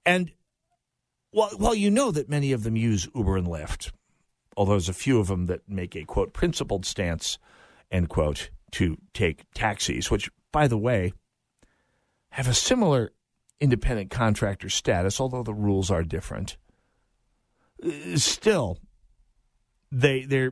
[0.05, 0.31] And
[1.31, 3.91] while, while you know that many of them use Uber and Lyft,
[4.57, 7.37] although there's a few of them that make a quote principled stance,
[7.91, 11.13] end quote, to take taxis, which, by the way,
[12.31, 13.11] have a similar
[13.59, 16.57] independent contractor status, although the rules are different
[18.15, 18.79] still
[19.91, 20.49] they they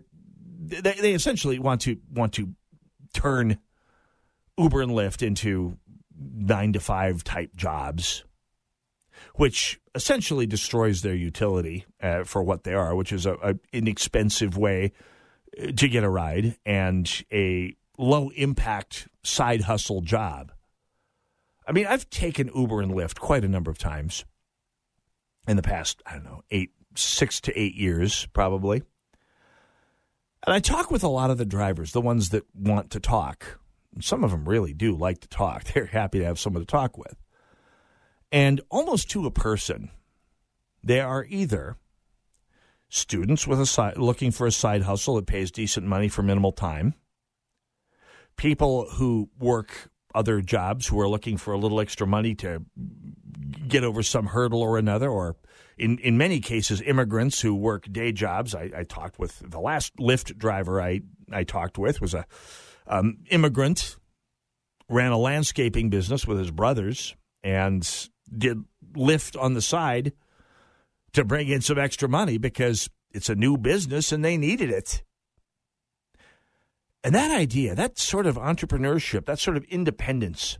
[0.59, 2.53] they essentially want to want to
[3.13, 3.57] turn
[4.57, 5.77] Uber and Lyft into
[6.19, 8.23] nine to five type jobs,
[9.35, 14.57] which essentially destroys their utility uh, for what they are, which is a, a inexpensive
[14.57, 14.93] way
[15.61, 20.51] uh, to get a ride and a low impact side hustle job.
[21.67, 24.23] I mean, I've taken Uber and Lyft quite a number of times
[25.47, 28.83] in the past, I don't know, eight, six to eight years, probably.
[30.45, 33.59] And I talk with a lot of the drivers, the ones that want to talk.
[33.99, 35.63] Some of them really do like to talk.
[35.73, 37.15] They're happy to have someone to talk with.
[38.31, 39.89] And almost to a person,
[40.83, 41.77] they are either
[42.89, 46.51] students with a side, looking for a side hustle that pays decent money for minimal
[46.51, 46.93] time,
[48.37, 52.63] people who work other jobs who are looking for a little extra money to
[53.67, 55.35] get over some hurdle or another, or
[55.77, 58.55] in, in many cases, immigrants who work day jobs.
[58.55, 62.25] I, I talked with the last Lyft driver I, I talked with was a
[62.87, 63.97] um, immigrant,
[64.89, 68.63] ran a landscaping business with his brothers, and did
[68.93, 70.13] Lyft on the side
[71.13, 75.03] to bring in some extra money because it's a new business and they needed it.
[77.03, 80.57] And that idea, that sort of entrepreneurship, that sort of independence,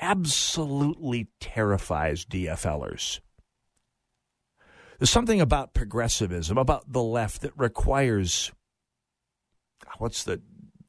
[0.00, 3.20] absolutely terrifies DFLers.
[4.98, 8.52] There's something about progressivism, about the left, that requires
[9.86, 10.40] ah, what's the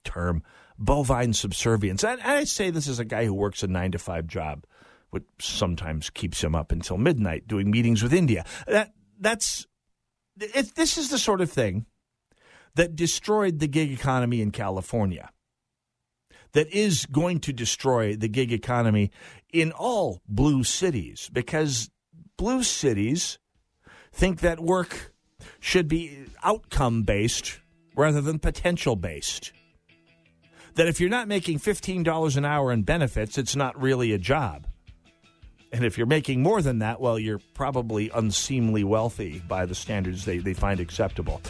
[0.04, 0.44] term?
[0.80, 2.04] Bovine subservience.
[2.04, 4.66] And I say this as a guy who works a nine to five job,
[5.10, 8.46] which sometimes keeps him up until midnight doing meetings with India.
[8.68, 9.66] That that's
[10.40, 11.86] it, this is the sort of thing
[12.76, 15.32] that destroyed the gig economy in California.
[16.54, 19.12] That is going to destroy the gig economy
[19.52, 21.90] in all blue cities because
[22.38, 23.38] blue cities
[24.18, 25.14] think that work
[25.60, 27.60] should be outcome based
[27.96, 29.54] rather than potential based.
[30.74, 34.68] That if you're not making $15 an hour in benefits, it's not really a job.
[35.72, 40.26] And if you're making more than that, well, you're probably unseemly wealthy by the standards
[40.26, 41.42] they, they find acceptable.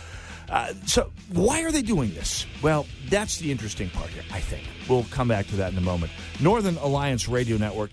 [0.49, 2.45] Uh, so, why are they doing this?
[2.61, 4.65] Well, that's the interesting part here, I think.
[4.89, 6.11] We'll come back to that in a moment.
[6.39, 7.91] Northern Alliance Radio Network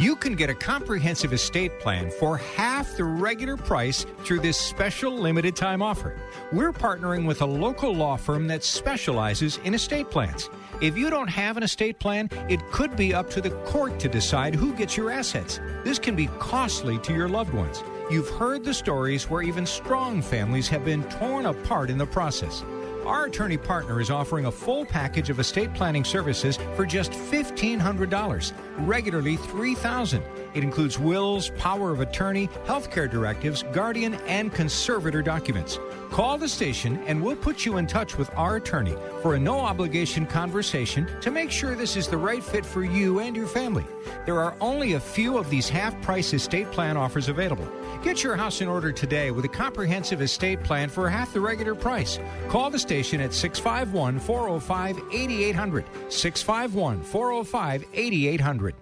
[0.00, 5.14] You can get a comprehensive estate plan for half the regular price through this special
[5.14, 6.16] limited time offer.
[6.52, 10.48] We're partnering with a local law firm that specializes in estate plans.
[10.80, 14.08] If you don't have an estate plan, it could be up to the court to
[14.08, 15.60] decide who gets your assets.
[15.84, 17.82] This can be costly to your loved ones.
[18.10, 22.64] You've heard the stories where even strong families have been torn apart in the process.
[23.10, 28.52] Our attorney partner is offering a full package of estate planning services for just $1,500,
[28.86, 30.22] regularly $3,000.
[30.54, 35.78] It includes wills, power of attorney, healthcare directives, guardian, and conservator documents.
[36.10, 39.60] Call the station and we'll put you in touch with our attorney for a no
[39.60, 43.86] obligation conversation to make sure this is the right fit for you and your family.
[44.26, 47.68] There are only a few of these half price estate plan offers available.
[48.02, 51.76] Get your house in order today with a comprehensive estate plan for half the regular
[51.76, 52.18] price.
[52.48, 55.84] Call the station at 651 405 8800.
[56.08, 58.74] 651 405 8800.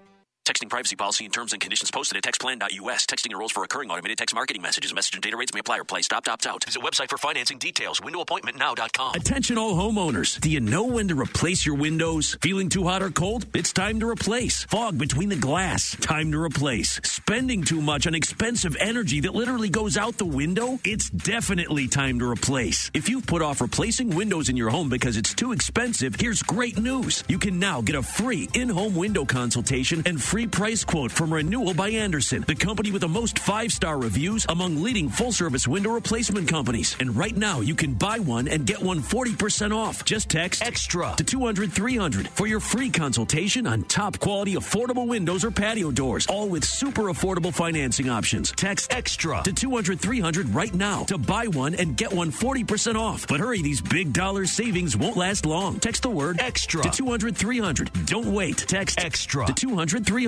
[0.48, 3.04] Texting privacy policy and terms and conditions posted at textplan.us.
[3.04, 4.94] Texting enrolls for recurring automated text marketing messages.
[4.94, 6.00] Message and data rates may apply or play.
[6.00, 6.64] Stop, opt out.
[6.64, 8.00] Visit website for financing details.
[8.00, 9.14] Windowappointmentnow.com.
[9.14, 10.40] Attention all homeowners.
[10.40, 12.38] Do you know when to replace your windows?
[12.40, 13.44] Feeling too hot or cold?
[13.54, 14.64] It's time to replace.
[14.64, 15.94] Fog between the glass?
[16.00, 16.98] Time to replace.
[17.04, 20.78] Spending too much on expensive energy that literally goes out the window?
[20.82, 22.90] It's definitely time to replace.
[22.94, 26.78] If you've put off replacing windows in your home because it's too expensive, here's great
[26.78, 27.22] news.
[27.28, 31.74] You can now get a free in-home window consultation and free price quote from Renewal
[31.74, 36.96] by Andersen, the company with the most five-star reviews among leading full-service window replacement companies.
[37.00, 40.04] And right now, you can buy one and get one 40% off.
[40.04, 45.44] Just text EXTRA to 200 300 for your free consultation on top quality affordable windows
[45.44, 48.52] or patio doors, all with super affordable financing options.
[48.52, 53.26] Text EXTRA to 200 300 right now to buy one and get one 40% off.
[53.26, 55.80] But hurry, these big dollar savings won't last long.
[55.80, 58.06] Text the word EXTRA to 200 300.
[58.06, 58.58] Don't wait.
[58.58, 60.27] Text EXTRA to 200 300.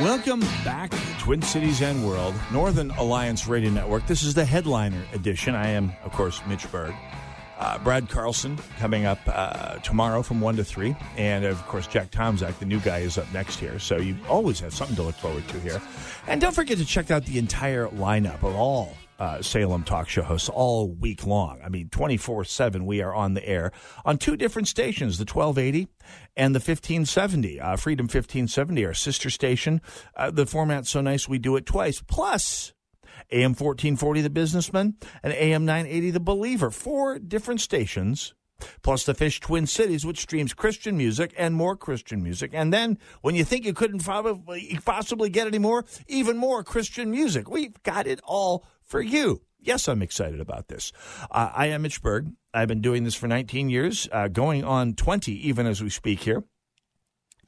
[0.00, 4.08] Welcome back to Twin Cities and World, Northern Alliance Radio Network.
[4.08, 5.54] This is the headliner edition.
[5.54, 6.94] I am, of course, Mitch Berg.
[7.58, 10.96] Uh, Brad Carlson coming up uh, tomorrow from 1 to 3.
[11.16, 13.78] And, of course, Jack Tomczak, the new guy, is up next here.
[13.78, 15.80] So you always have something to look forward to here.
[16.26, 20.22] And don't forget to check out the entire lineup of all uh, Salem talk show
[20.22, 21.60] hosts all week long.
[21.62, 23.70] I mean, 24 7, we are on the air
[24.04, 25.88] on two different stations, the 1280
[26.36, 27.60] and the 1570.
[27.60, 29.82] Uh, Freedom 1570, our sister station.
[30.16, 32.00] Uh, the format's so nice, we do it twice.
[32.00, 32.72] Plus,
[33.30, 36.70] AM 1440, The Businessman, and AM 980, The Believer.
[36.70, 38.34] Four different stations
[38.82, 42.50] plus the Fish Twin Cities, which streams Christian music and more Christian music.
[42.54, 47.10] And then when you think you couldn't probably, possibly get any more, even more Christian
[47.10, 47.50] music.
[47.50, 49.40] We've got it all for you.
[49.60, 50.92] Yes, I'm excited about this.
[51.30, 52.32] Uh, I am Mitch Berg.
[52.52, 56.20] I've been doing this for 19 years, uh, going on 20 even as we speak
[56.20, 56.42] here.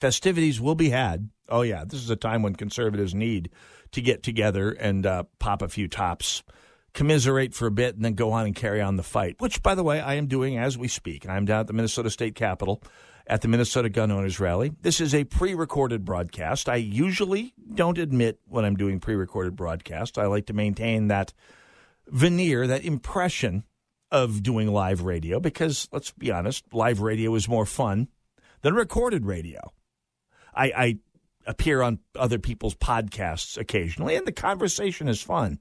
[0.00, 1.30] Festivities will be had.
[1.48, 3.50] Oh, yeah, this is a time when conservatives need
[3.90, 6.42] to get together and uh, pop a few tops,
[6.94, 9.74] commiserate for a bit, and then go on and carry on the fight, which, by
[9.74, 11.28] the way, I am doing as we speak.
[11.28, 12.82] I'm down at the Minnesota State Capitol
[13.26, 14.72] at the Minnesota Gun Owners Rally.
[14.82, 16.68] This is a pre recorded broadcast.
[16.68, 20.18] I usually don't admit when I'm doing pre recorded broadcasts.
[20.18, 21.32] I like to maintain that
[22.08, 23.64] veneer, that impression
[24.10, 28.08] of doing live radio because, let's be honest, live radio is more fun
[28.60, 29.72] than recorded radio.
[30.54, 30.98] I, I
[31.46, 35.58] appear on other people's podcasts occasionally, and the conversation is fun.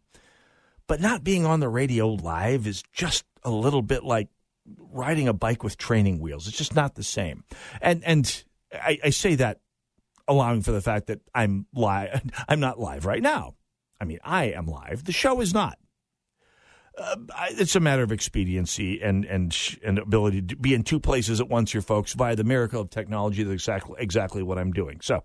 [0.88, 4.28] But not being on the radio live is just a little bit like
[4.78, 6.48] riding a bike with training wheels.
[6.48, 7.44] It's just not the same.
[7.82, 8.44] And and
[8.74, 9.60] I, I say that
[10.28, 12.22] allowing for the fact that I'm live.
[12.48, 13.56] I'm not live right now.
[14.00, 15.04] I mean, I am live.
[15.04, 15.78] The show is not.
[16.98, 17.16] Uh,
[17.52, 21.48] it's a matter of expediency and and and ability to be in two places at
[21.48, 23.44] once, here, folks, via the miracle of technology.
[23.44, 25.00] That's exactly exactly what I'm doing.
[25.02, 25.24] So,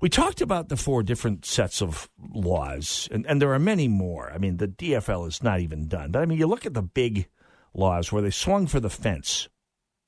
[0.00, 4.32] we talked about the four different sets of laws, and, and there are many more.
[4.32, 6.82] I mean, the DFL is not even done, but I mean, you look at the
[6.82, 7.28] big
[7.76, 9.48] laws where they swung for the fence.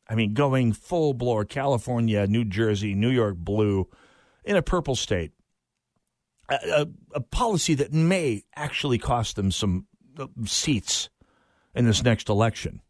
[0.09, 3.89] I mean, going full blower, California, New Jersey, New York blue,
[4.45, 5.33] in a purple state.
[6.49, 9.87] A, a, a policy that may actually cost them some
[10.19, 11.11] uh, seats
[11.75, 12.81] in this next election.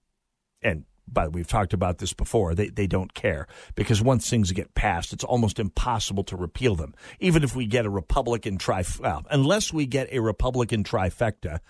[0.63, 2.55] And but we've talked about this before.
[2.55, 6.95] They they don't care because once things get passed, it's almost impossible to repeal them.
[7.19, 11.61] Even if we get a Republican tri, well, unless we get a Republican trifecta,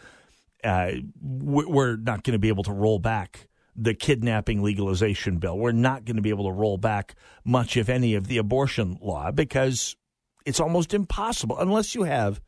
[0.64, 5.56] uh, we're not going to be able to roll back the kidnapping legalization bill.
[5.56, 8.98] We're not going to be able to roll back much, if any, of the abortion
[9.00, 9.96] law because
[10.44, 12.40] it's almost impossible unless you have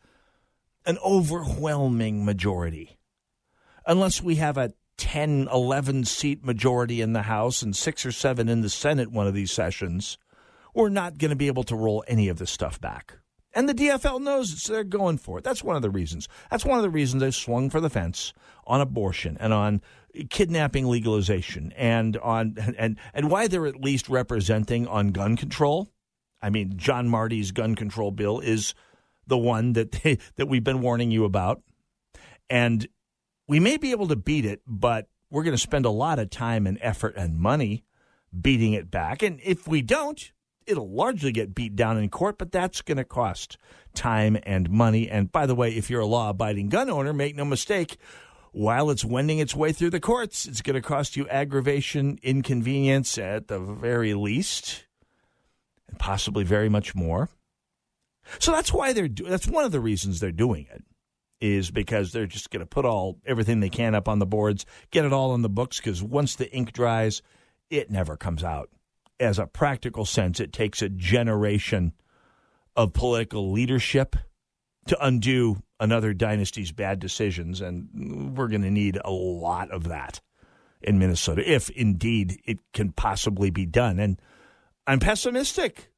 [0.86, 2.98] an overwhelming majority.
[3.86, 8.48] Unless we have a 10, 11 seat majority in the House and six or seven
[8.48, 10.18] in the Senate one of these sessions,
[10.74, 13.19] we're not going to be able to roll any of this stuff back.
[13.52, 15.44] And the DFL knows it, so they're going for it.
[15.44, 16.28] That's one of the reasons.
[16.50, 18.32] That's one of the reasons they swung for the fence
[18.66, 19.80] on abortion and on
[20.28, 25.88] kidnapping legalization and on and and why they're at least representing on gun control.
[26.42, 28.74] I mean, John Marty's gun control bill is
[29.26, 31.62] the one that they, that we've been warning you about,
[32.48, 32.86] and
[33.48, 36.30] we may be able to beat it, but we're going to spend a lot of
[36.30, 37.84] time and effort and money
[38.38, 39.22] beating it back.
[39.22, 40.32] And if we don't,
[40.66, 43.56] it'll largely get beat down in court, but that's going to cost
[43.94, 45.08] time and money.
[45.08, 47.96] And by the way, if you're a law abiding gun owner, make no mistake,
[48.52, 53.18] while it's wending its way through the courts, it's going to cost you aggravation, inconvenience
[53.18, 54.86] at the very least,
[55.88, 57.28] and possibly very much more.
[58.38, 60.84] So that's why they're do- that's one of the reasons they're doing it
[61.40, 64.66] is because they're just going to put all everything they can up on the boards,
[64.90, 67.22] get it all on the books because once the ink dries,
[67.70, 68.68] it never comes out
[69.20, 71.92] as a practical sense, it takes a generation
[72.74, 74.16] of political leadership
[74.86, 77.60] to undo another dynasty's bad decisions.
[77.60, 80.20] And we're going to need a lot of that
[80.80, 83.98] in Minnesota, if indeed it can possibly be done.
[83.98, 84.20] And
[84.86, 85.90] I'm pessimistic.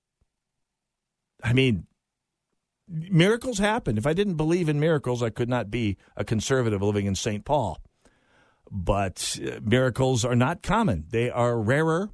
[1.42, 1.86] I mean,
[2.88, 3.96] miracles happen.
[3.96, 7.44] If I didn't believe in miracles, I could not be a conservative living in St.
[7.44, 7.78] Paul.
[8.70, 12.10] But uh, miracles are not common, they are rarer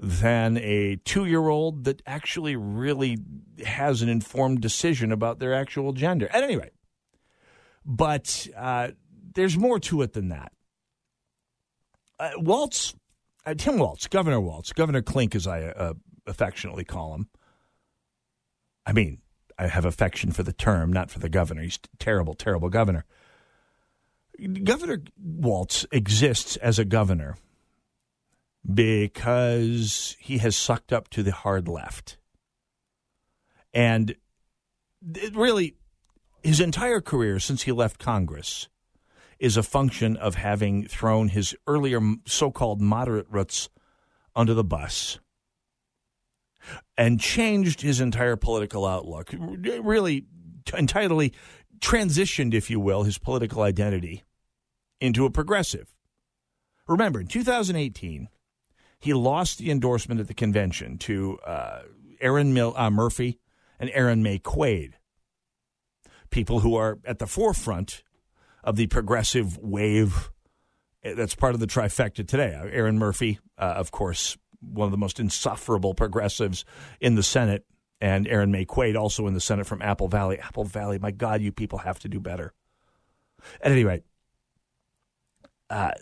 [0.00, 3.18] than a two year old that actually really
[3.64, 6.28] has an informed decision about their actual gender.
[6.32, 6.72] At any rate,
[7.84, 8.88] but uh,
[9.34, 10.52] there's more to it than that.
[12.20, 12.94] Uh, Walz,
[13.46, 15.94] uh, Tim Walz, Governor Walz, Governor Klink, as I uh,
[16.26, 17.28] affectionately call him.
[18.86, 19.18] I mean,
[19.58, 21.62] I have affection for the term, not for the governor.
[21.62, 23.04] He's terrible, terrible governor.
[24.62, 27.36] Governor Walz exists as a governor
[28.72, 32.18] because he has sucked up to the hard left.
[33.72, 34.14] And
[35.32, 35.76] really,
[36.42, 38.68] his entire career since he left Congress
[39.38, 43.68] is a function of having thrown his earlier so called moderate roots
[44.34, 45.20] under the bus
[46.96, 49.30] and changed his entire political outlook.
[49.32, 50.26] Really,
[50.76, 51.32] entirely
[51.80, 54.24] transitioned, if you will, his political identity
[55.00, 55.94] into a progressive.
[56.88, 58.28] Remember, in 2018,
[58.98, 61.82] he lost the endorsement at the convention to uh,
[62.20, 63.38] Erin Mil- uh, Murphy
[63.78, 64.94] and Erin Maye Quade,
[66.30, 68.02] people who are at the forefront
[68.64, 70.30] of the progressive wave
[71.04, 72.58] eh, that's part of the trifecta today.
[72.72, 76.64] Erin Murphy, uh, of course, one of the most insufferable progressives
[77.00, 77.64] in the Senate,
[78.00, 80.38] and Erin Maye Quade, also in the Senate from Apple Valley.
[80.38, 82.52] Apple Valley, my God, you people have to do better.
[83.60, 84.02] At any rate,
[85.70, 85.92] uh,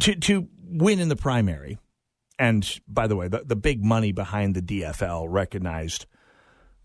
[0.00, 1.78] to to win in the primary
[2.38, 6.06] And by the way, the, the big money behind the DFL recognized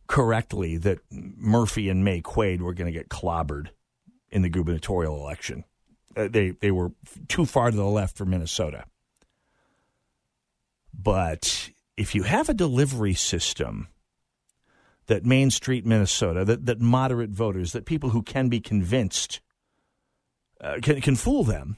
[0.08, 3.70] correctly that Murphy and Maye Quade were going to get clobbered
[4.30, 5.64] in the gubernatorial election.
[6.16, 6.92] Uh, they they were
[7.28, 8.86] too far to the left for Minnesota.
[10.94, 13.88] But if you have a delivery system
[15.06, 19.40] that Main Street Minnesota, that, that moderate voters, that people who can be convinced
[20.60, 21.78] uh, can can fool them,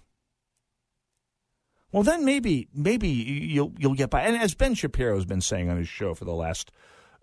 [1.92, 4.22] well, then maybe maybe you'll you'll get by.
[4.22, 6.72] And as Ben Shapiro has been saying on his show for the last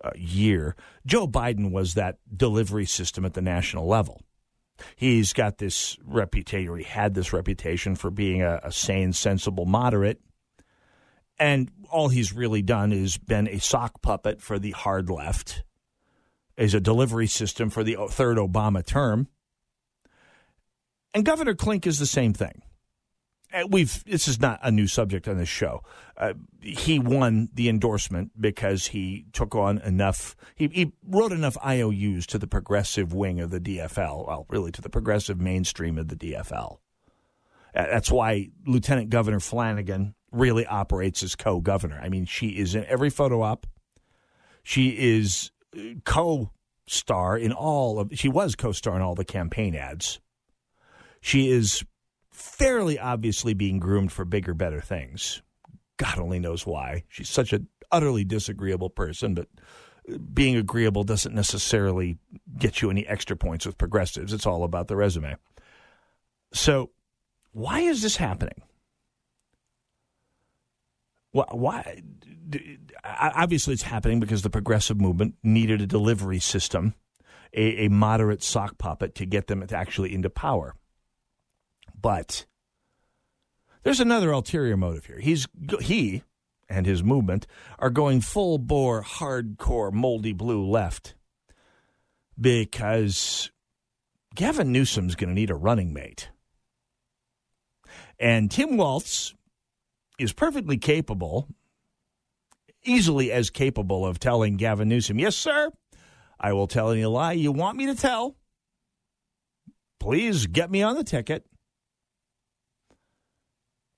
[0.02, 0.74] uh, year,
[1.06, 4.22] Joe Biden was that delivery system at the national level.
[4.94, 9.64] He's got this reputation, or he had this reputation for being a, a sane, sensible
[9.64, 10.20] moderate.
[11.38, 15.64] And all he's really done is been a sock puppet for the hard left,
[16.56, 19.28] is a delivery system for the third Obama term.
[21.14, 22.62] And Governor Klink is the same thing.
[23.53, 25.82] Uh, we've this is not a new subject on this show.
[26.16, 30.34] Uh, he won the endorsement because he took on enough.
[30.55, 34.26] He, he, wrote enough IOUs to the progressive wing of the DFL.
[34.26, 36.78] Well, really to the progressive mainstream of the DFL.
[37.74, 42.01] Uh, that's why Lieutenant Governor Flanagan really operates as co-governor.
[42.03, 43.66] I mean, she is in every photo op.
[44.62, 48.11] She is uh, co-star in all of.
[48.14, 50.18] She was co-star in all the campaign ads.
[51.20, 51.84] She is
[52.37, 55.43] fairly obviously being groomed for bigger, better things.
[55.97, 57.05] God only knows why.
[57.09, 59.49] She's such an utterly disagreeable person, but
[60.34, 62.18] being agreeable doesn't necessarily
[62.59, 64.34] get you any extra points with progressives.
[64.34, 65.37] It's all about the resume.
[66.53, 66.91] So,
[67.53, 68.62] why is this happening?
[71.32, 72.03] Why?
[73.03, 76.95] Obviously, it's happening because the progressive movement needed a delivery system,
[77.55, 80.74] a, a moderate sock puppet to get them actually into power.
[82.07, 82.46] But
[83.82, 85.18] there's another ulterior motive here.
[85.18, 85.48] He's
[85.80, 86.22] he
[86.68, 87.48] and his movement
[87.80, 91.16] are going full bore, hardcore, moldy blue left
[92.40, 93.50] because
[94.36, 96.30] Gavin Newsom's going to need a running mate.
[98.20, 99.34] And Tim Walz
[100.16, 101.48] is perfectly capable,
[102.84, 105.72] easily as capable of telling Gavin Newsom, Yes, sir,
[106.38, 108.36] I will tell any lie you want me to tell.
[109.98, 111.44] Please get me on the ticket.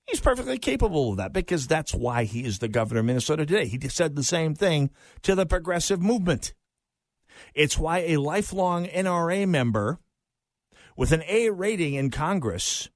[0.09, 3.65] He's perfectly capable of that because that's why he is the governor of Minnesota today.
[3.67, 4.89] He said the same thing
[5.21, 6.53] to the progressive movement.
[7.53, 9.99] It's why a lifelong NRA member
[10.97, 12.89] with an A rating in Congress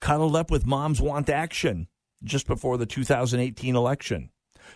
[0.00, 1.88] cuddled up with Moms Want Action
[2.22, 4.30] just before the 2018 election,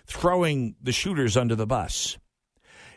[0.06, 2.18] throwing the shooters under the bus.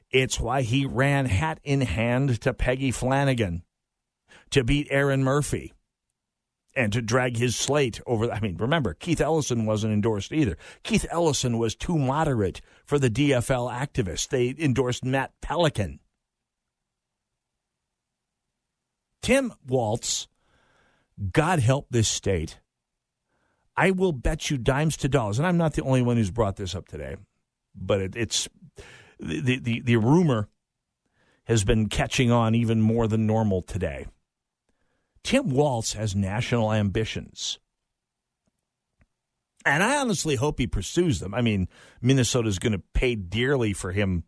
[0.09, 3.63] It's why he ran hat in hand to Peggy Flanagan
[4.51, 5.73] to beat Erin Murphy
[6.79, 8.31] and to drag his slate over.
[8.31, 10.57] I mean, remember, Keith Ellison wasn't endorsed either.
[10.81, 14.29] Keith Ellison was too moderate for the DFL activists.
[14.29, 15.99] They endorsed Matt Pelikan.
[19.21, 20.29] Tim Walz,
[21.33, 22.61] God help this state.
[23.75, 26.55] I will bet you dimes to dollars, and I'm not the only one who's brought
[26.55, 27.17] this up today,
[27.75, 28.47] but it, it's
[29.19, 30.47] the, the, the rumor
[31.43, 34.05] has been catching on even more than normal today
[35.23, 37.59] Tim Walz has national ambitions.
[39.65, 41.33] And I honestly hope he pursues them.
[41.33, 41.67] I mean,
[42.01, 44.23] Minnesota's going to pay dearly for him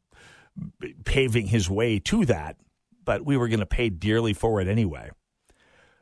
[1.05, 2.57] paving his way to that,
[3.05, 5.09] but we were going to pay dearly for it anyway.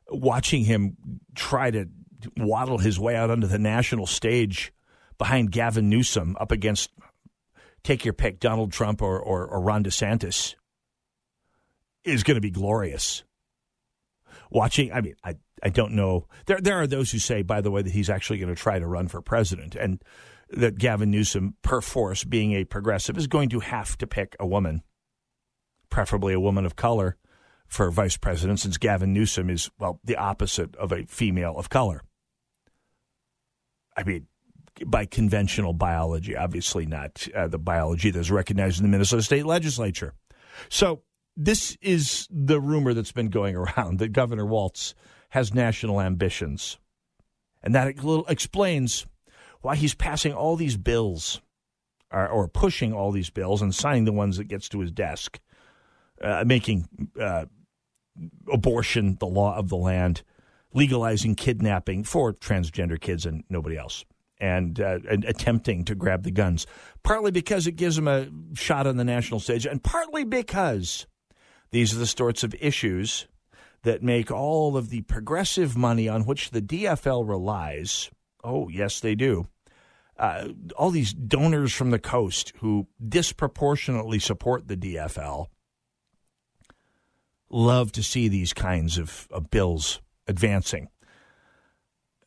[0.09, 0.97] Watching him
[1.35, 1.87] try to
[2.35, 4.73] waddle his way out onto the national stage
[5.17, 6.89] behind Gavin Newsom up against,
[7.83, 10.55] take your pick, Donald Trump or, or, or Ron DeSantis
[12.03, 13.23] is going to be glorious
[14.49, 14.91] watching.
[14.91, 16.27] I mean, I I don't know.
[16.45, 18.79] There there are those who say, by the way, that he's actually going to try
[18.79, 20.01] to run for president, and
[20.49, 24.83] that Gavin Newsom, perforce being a progressive, is going to have to pick a woman,
[25.89, 27.17] preferably a woman of color,
[27.67, 32.01] for vice president, since Gavin Newsom is well the opposite of a female of color.
[33.95, 34.27] I mean,
[34.85, 40.13] by conventional biology, obviously not uh, the biology that's recognized in the Minnesota State Legislature.
[40.69, 41.03] So
[41.41, 44.93] this is the rumor that's been going around that Governor Walz
[45.29, 46.77] has national ambitions.
[47.63, 47.95] And that
[48.27, 49.07] explains
[49.61, 51.41] why he's passing all these bills
[52.11, 55.39] or, or, pushing all these bills and signing the ones that gets to his desk,
[56.21, 56.87] uh, making
[57.21, 57.45] uh,
[58.51, 60.23] abortion the law of the land,
[60.73, 64.05] legalizing kidnapping for transgender kids and nobody else,
[64.39, 66.65] and, uh, and attempting to grab the guns.
[67.03, 71.05] Partly because it gives him a shot on the national stage, and partly because
[71.71, 73.27] these are the sorts of issues
[73.83, 78.09] that make all of the progressive money on which the DFL relies.
[78.43, 79.47] Oh, yes, they do.
[80.19, 85.47] uh, all these donors from the coast who disproportionately support the DFL
[87.49, 90.89] love to see these kinds of, of bills advancing.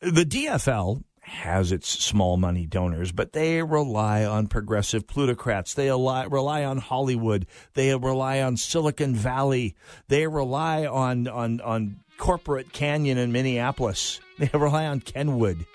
[0.01, 5.75] The DFL has its small money donors, but they rely on progressive plutocrats.
[5.75, 7.47] They rely, on Hollywood.
[7.75, 9.77] They rely on Silicon Valley.
[10.09, 14.21] They rely on, on, on corporate canyon in Minneapolis.
[14.39, 15.67] They rely on Kenwood.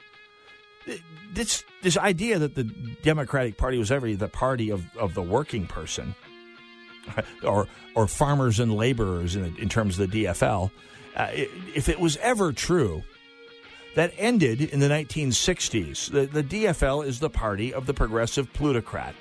[1.32, 5.68] This, this idea that the Democratic Party was ever the party of, of the working
[5.68, 6.14] person
[7.44, 10.72] or, or farmers and laborers in, in terms of the DFL,
[11.16, 13.04] uh, if it was ever true,
[13.98, 16.12] that ended in the 1960s.
[16.12, 19.16] The, the DFL is the party of the progressive plutocrat.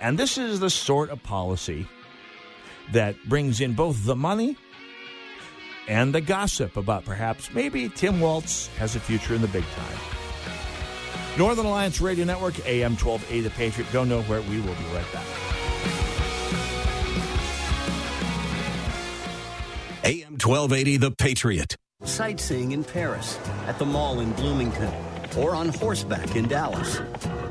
[0.00, 1.86] And this is the sort of policy
[2.90, 4.56] that brings in both the money
[5.86, 9.98] and the gossip about perhaps maybe Tim Walz has a future in the big time.
[11.38, 13.92] Northern Alliance Radio Network, AM 12A, The Patriot.
[13.92, 14.42] Go nowhere.
[14.42, 15.26] We will be right back.
[20.02, 21.76] AM 1280, The Patriot.
[22.04, 24.92] Sightseeing in Paris, at the mall in Bloomington,
[25.38, 27.00] or on horseback in Dallas.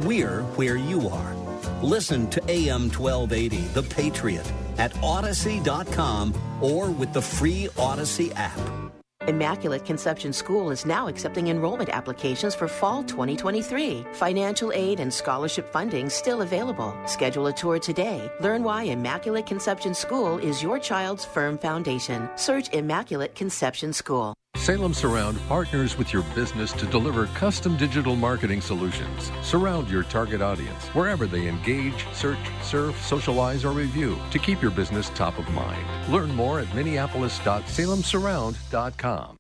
[0.02, 1.36] We're where you are.
[1.82, 8.85] Listen to AM 1280, The Patriot, at Audacy.com or with the free Audacy app.
[9.28, 14.06] Immaculate Conception School is now accepting enrollment applications for fall 2023.
[14.14, 16.96] Financial aid and scholarship funding still available.
[17.06, 18.30] Schedule a tour today.
[18.40, 22.30] Learn why Immaculate Conception School is your child's firm foundation.
[22.36, 24.36] Search Immaculate Conception School.
[24.56, 29.32] Salem Surround partners with your business to deliver custom digital marketing solutions.
[29.44, 34.72] Surround your target audience wherever they engage, search, surf, socialize, or review to keep your
[34.72, 35.86] business top of mind.
[36.12, 39.38] Learn more at minneapolis.salemsurround.com.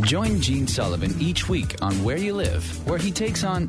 [0.00, 3.68] Join Gene Sullivan each week on Where You Live, where he takes on.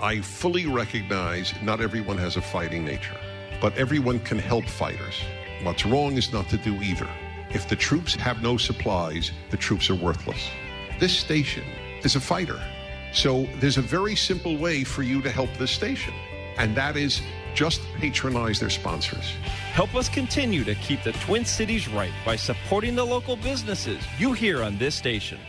[0.00, 3.16] I fully recognize not everyone has a fighting nature,
[3.60, 5.20] but everyone can help fighters.
[5.64, 7.08] What's wrong is not to do either.
[7.50, 10.50] If the troops have no supplies, the troops are worthless.
[11.00, 11.64] This station
[12.04, 12.60] is a fighter.
[13.12, 16.14] So there's a very simple way for you to help this station,
[16.58, 17.20] and that is
[17.54, 19.32] just patronize their sponsors.
[19.72, 24.32] Help us continue to keep the Twin Cities right by supporting the local businesses you
[24.32, 25.40] hear on this station.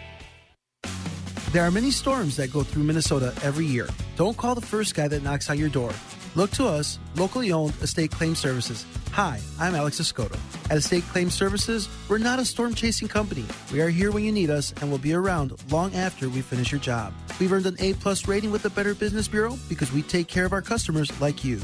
[1.52, 3.90] There are many storms that go through Minnesota every year.
[4.18, 5.92] Don't call the first guy that knocks on your door.
[6.36, 8.86] Look to us, locally owned Estate Claim Services.
[9.14, 10.38] Hi, I'm Alex Escoto.
[10.70, 13.46] At Estate Claim Services, we're not a storm chasing company.
[13.74, 16.72] We are here when you need us and will be around long after we finish
[16.72, 17.16] your job.
[17.40, 20.46] We've earned an A plus rating with the Better Business Bureau because we take care
[20.46, 21.60] of our customers like you.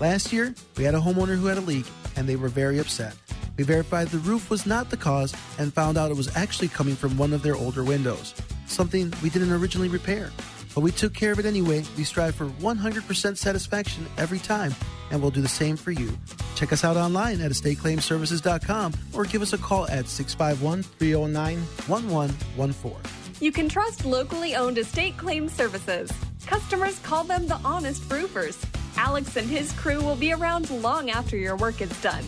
[0.00, 3.16] Last year, we had a homeowner who had a leak and they were very upset.
[3.56, 6.94] We verified the roof was not the cause and found out it was actually coming
[6.94, 8.34] from one of their older windows,
[8.70, 10.30] something we didn't originally repair.
[10.74, 11.84] But we took care of it anyway.
[11.96, 14.74] We strive for 100% satisfaction every time,
[15.10, 16.16] and we'll do the same for you.
[16.54, 22.96] Check us out online at estateclaimservices.com or give us a call at 651 309 1114.
[23.40, 26.12] You can trust locally owned estate claim services.
[26.46, 28.58] Customers call them the honest roofers.
[28.96, 32.24] Alex and his crew will be around long after your work is done.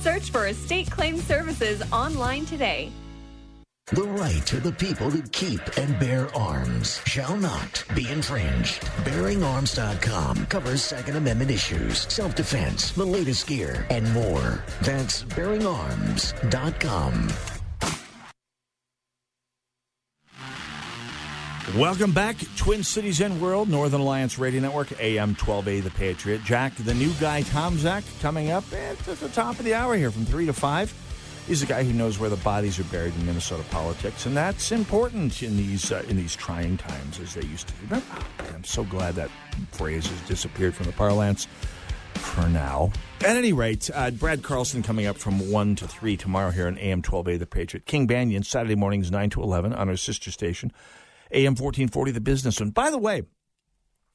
[0.00, 2.90] Search for Estate Claim Services online today.
[3.90, 8.82] The right of the people to keep and bear arms shall not be infringed.
[8.82, 14.62] BearingArms.com covers Second Amendment issues, self-defense, the latest gear, and more.
[14.82, 17.28] That's BearingArms.com.
[21.74, 26.44] Welcome back, Twin Cities and World, Northern Alliance Radio Network, AM 12A, The Patriot.
[26.44, 30.26] Jack, the new guy, Tomczak, coming up at the top of the hour here from
[30.26, 31.07] 3 to 5.
[31.48, 34.70] He's a guy who knows where the bodies are buried in Minnesota politics, and that's
[34.70, 37.74] important in these uh, in these trying times, as they used to.
[37.84, 38.06] Remember?
[38.10, 39.30] Oh, I'm so glad that
[39.72, 41.48] phrase has disappeared from the parlance
[42.16, 42.92] for now.
[43.22, 46.76] At any rate, uh, Brad Carlson coming up from 1 to 3 tomorrow here on
[46.76, 47.86] AM 12A, The Patriot.
[47.86, 50.70] King Banian, Saturday mornings 9 to 11 on our sister station.
[51.30, 52.70] AM 1440, the business one.
[52.72, 53.22] By the way,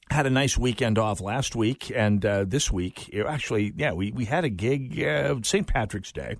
[0.08, 3.12] had a nice weekend off last week and uh, this week.
[3.26, 5.66] Actually, yeah, we, we had a gig uh, St.
[5.66, 6.36] Patrick's Day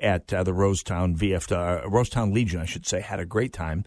[0.00, 3.00] at uh, the Rosetown VF, uh, Rosetown Legion, I should say.
[3.00, 3.84] Had a great time.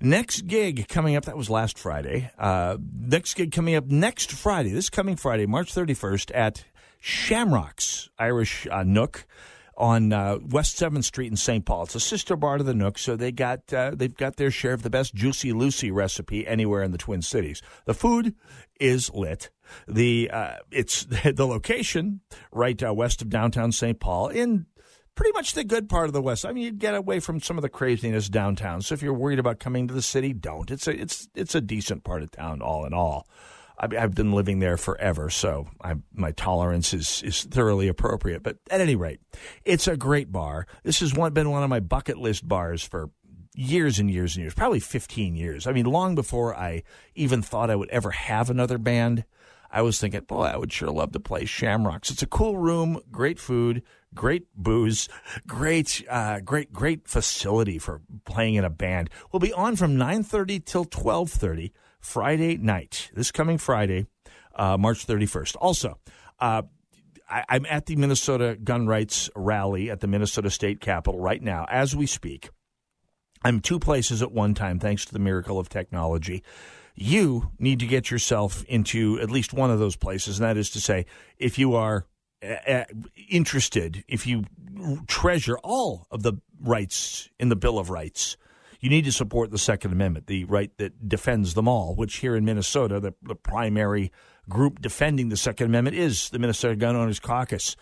[0.00, 2.30] Next gig coming up, that was last Friday.
[2.38, 6.64] Uh, next gig coming up next Friday, this coming Friday, March 31st, at
[7.00, 9.26] Shamrocks Irish uh, Nook
[9.76, 11.64] on uh, West Seventh Street in St.
[11.64, 11.84] Paul.
[11.84, 14.72] It's a sister bar to the Nook, so they got uh, they've got their share
[14.72, 17.62] of the best Juicy Lucy recipe anywhere in the Twin Cities.
[17.84, 18.34] The food
[18.80, 19.50] is lit.
[19.86, 21.04] The uh, it's
[21.34, 22.20] the location
[22.52, 23.98] right uh, west of downtown St.
[23.98, 24.66] Paul in
[25.18, 26.46] pretty much the good part of the West.
[26.46, 28.82] I mean, you get away from some of the craziness downtown.
[28.82, 30.70] So if you're worried about coming to the city, don't.
[30.70, 33.26] It's a it's it's a decent part of town, all in all.
[33.80, 38.42] I've been living there forever, so I, my tolerance is, is thoroughly appropriate.
[38.42, 39.20] But at any rate,
[39.64, 40.66] it's a great bar.
[40.82, 43.10] This has one, been one of my bucket list bars for
[43.54, 45.68] years and years and years, probably 15 years.
[45.68, 46.82] I mean, long before I
[47.14, 49.24] even thought I would ever have another band,
[49.70, 52.10] I was thinking, boy, I would sure love to play Shamrocks.
[52.10, 53.84] It's a cool room, great food,
[54.14, 55.08] great booze,
[55.46, 59.10] great, uh, great, great facility for playing in a band.
[59.32, 64.06] We'll be on from 9.30 till 12.30 Friday night, this coming Friday,
[64.54, 65.56] uh, March 31st.
[65.60, 65.98] Also,
[66.40, 66.62] uh,
[67.28, 71.66] I, I'm at the Minnesota Gun Rights Rally at the Minnesota State Capitol right now
[71.68, 72.50] as we speak.
[73.44, 76.42] I'm two places at one time, thanks to the miracle of technology.
[76.94, 80.70] You need to get yourself into at least one of those places, and that is
[80.70, 81.06] to say,
[81.38, 82.06] if you are
[83.28, 84.44] interested, if you
[85.06, 88.36] treasure all of the rights in the Bill of Rights,
[88.80, 92.36] you need to support the Second Amendment, the right that defends them all, which here
[92.36, 94.12] in Minnesota, the, the primary
[94.48, 97.76] group defending the Second Amendment is the Minnesota Gun Owners Caucus.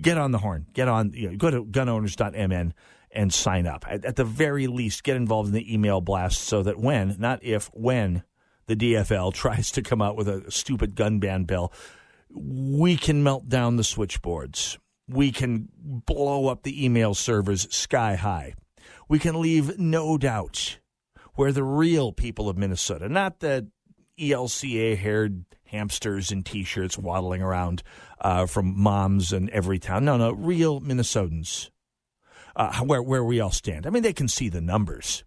[0.00, 0.66] Get on the horn.
[0.72, 1.12] Get on.
[1.12, 2.74] You know, go to gunowners.mn
[3.10, 3.84] and sign up.
[3.88, 7.42] At, at the very least, get involved in the email blast so that when, not
[7.42, 8.22] if, when
[8.66, 11.72] the DFL tries to come out with a stupid gun ban bill,
[12.30, 14.78] we can melt down the switchboards.
[15.08, 18.54] We can blow up the email servers sky high
[19.08, 20.78] we can leave no doubt
[21.34, 23.68] where the real people of Minnesota, not the
[24.18, 27.82] ELCA haired hamsters in t shirts waddling around
[28.20, 30.04] uh, from moms in every town.
[30.04, 31.70] No, no, real Minnesotans,
[32.56, 33.86] uh, where, where we all stand.
[33.86, 35.24] I mean, they can see the numbers.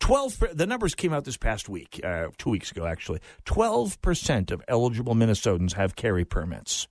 [0.00, 4.62] 12 the numbers came out this past week uh, two weeks ago actually 12% of
[4.68, 6.88] eligible minnesotans have carry permits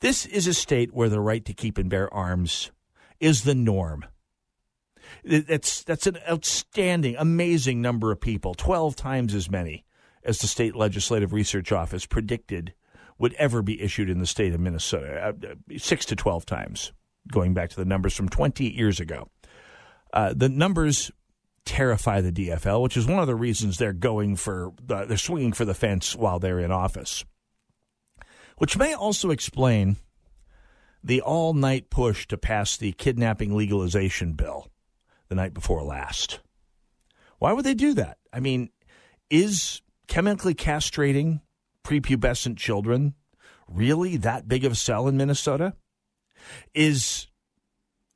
[0.00, 2.70] this is a state where the right to keep and bear arms
[3.20, 4.04] is the norm
[5.24, 8.54] that's that's an outstanding, amazing number of people.
[8.54, 9.84] Twelve times as many
[10.24, 12.74] as the state legislative research office predicted
[13.18, 15.34] would ever be issued in the state of Minnesota.
[15.42, 16.92] Uh six to twelve times,
[17.30, 19.28] going back to the numbers from twenty years ago.
[20.12, 21.10] Uh, the numbers
[21.66, 25.66] terrify the DFL, which is one of the reasons they're going for they're swinging for
[25.66, 27.24] the fence while they're in office.
[28.56, 29.96] Which may also explain
[31.04, 34.70] the all night push to pass the kidnapping legalization bill
[35.28, 36.40] the night before last.
[37.38, 38.18] Why would they do that?
[38.32, 38.70] I mean,
[39.28, 41.42] is chemically castrating
[41.84, 43.14] prepubescent children
[43.68, 45.74] really that big of a sell in Minnesota?
[46.74, 47.26] Is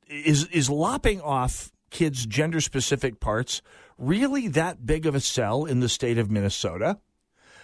[0.07, 3.61] is is lopping off kids' gender specific parts
[3.97, 6.99] really that big of a sell in the state of Minnesota?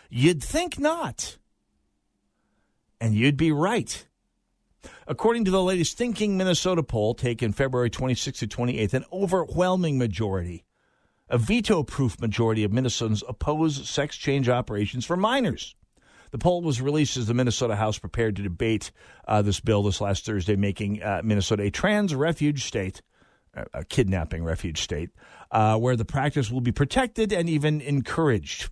[0.09, 1.38] You'd think not.
[3.01, 4.05] And you'd be right.
[5.07, 10.65] According to the latest Thinking Minnesota poll taken February 26th to 28th, an overwhelming majority,
[11.30, 15.75] a veto proof majority of Minnesotans oppose sex change operations for minors.
[16.32, 18.91] The poll was released as the Minnesota House prepared to debate
[19.28, 23.01] uh, this bill this last Thursday, making uh, Minnesota a trans refuge state,
[23.73, 25.09] a kidnapping refuge state,
[25.51, 28.69] uh, where the practice will be protected and even encouraged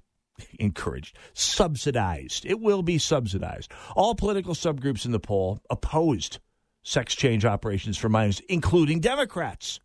[0.59, 2.45] encouraged, subsidized.
[2.45, 3.71] It will be subsidized.
[3.95, 6.39] All political subgroups in the poll opposed
[6.83, 9.79] sex change operations for minors, including Democrats.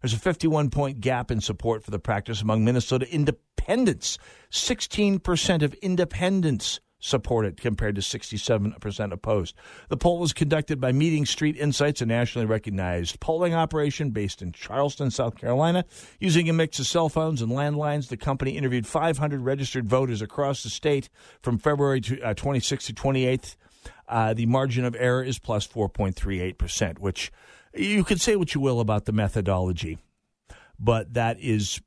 [0.00, 4.18] There's a 51 point gap in support for the practice among Minnesota independents.
[4.50, 9.54] 16% of independents supported compared to 67% opposed.
[9.88, 14.52] The poll was conducted by Meeting Street Insights, a nationally recognized polling operation based in
[14.52, 15.84] Charleston, South Carolina.
[16.18, 20.62] Using a mix of cell phones and landlines, the company interviewed 500 registered voters across
[20.62, 21.08] the state
[21.40, 23.56] from February to, uh, 26th to 28th.
[24.08, 27.30] Uh, the margin of error is plus 4.38%, which
[27.74, 29.98] you can say what you will about the methodology,
[30.80, 31.80] but that is,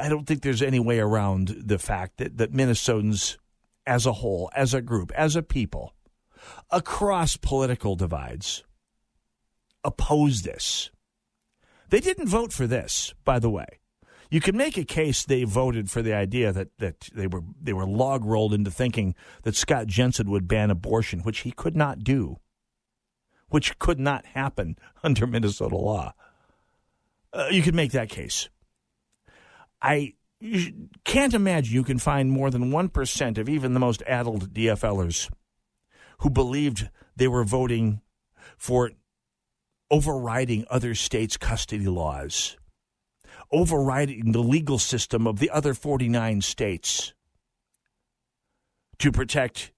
[0.00, 3.36] I don't think there's any way around the fact that, that Minnesotans
[3.86, 5.94] as a whole, as a group, as a people,
[6.70, 8.62] across political divides,
[9.84, 10.90] oppose this.
[11.90, 13.66] They didn't vote for this, by the way.
[14.30, 17.74] You can make a case they voted for the idea that, that they were they
[17.74, 22.02] were log rolled into thinking that Scott Jensen would ban abortion, which he could not
[22.02, 22.38] do,
[23.50, 26.14] which could not happen under Minnesota law.
[27.30, 28.48] Uh, you could make that case.
[29.82, 30.14] I
[31.04, 35.30] can't imagine you can find more than 1% of even the most addled DFLers
[36.18, 38.00] who believed they were voting
[38.56, 38.90] for
[39.90, 42.56] overriding other states' custody laws,
[43.52, 47.12] overriding the legal system of the other 49 states
[48.98, 49.72] to protect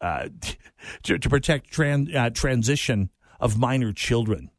[0.00, 0.28] uh,
[1.04, 4.50] to, to, protect tran, uh, transition of minor children,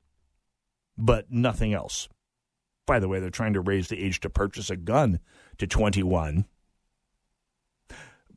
[0.97, 2.07] but nothing else.
[2.85, 5.19] By the way, they're trying to raise the age to purchase a gun
[5.57, 6.45] to 21,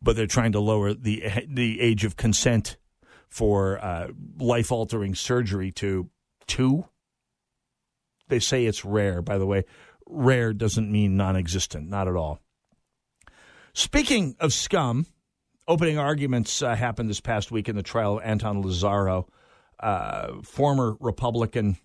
[0.00, 2.76] but they're trying to lower the the age of consent
[3.28, 6.08] for uh, life altering surgery to
[6.46, 6.86] two.
[8.28, 9.20] They say it's rare.
[9.22, 9.64] By the way,
[10.06, 12.40] rare doesn't mean non existent, not at all.
[13.72, 15.06] Speaking of scum,
[15.68, 19.28] opening arguments uh, happened this past week in the trial of Anton Lazzaro,
[19.80, 21.76] uh, former Republican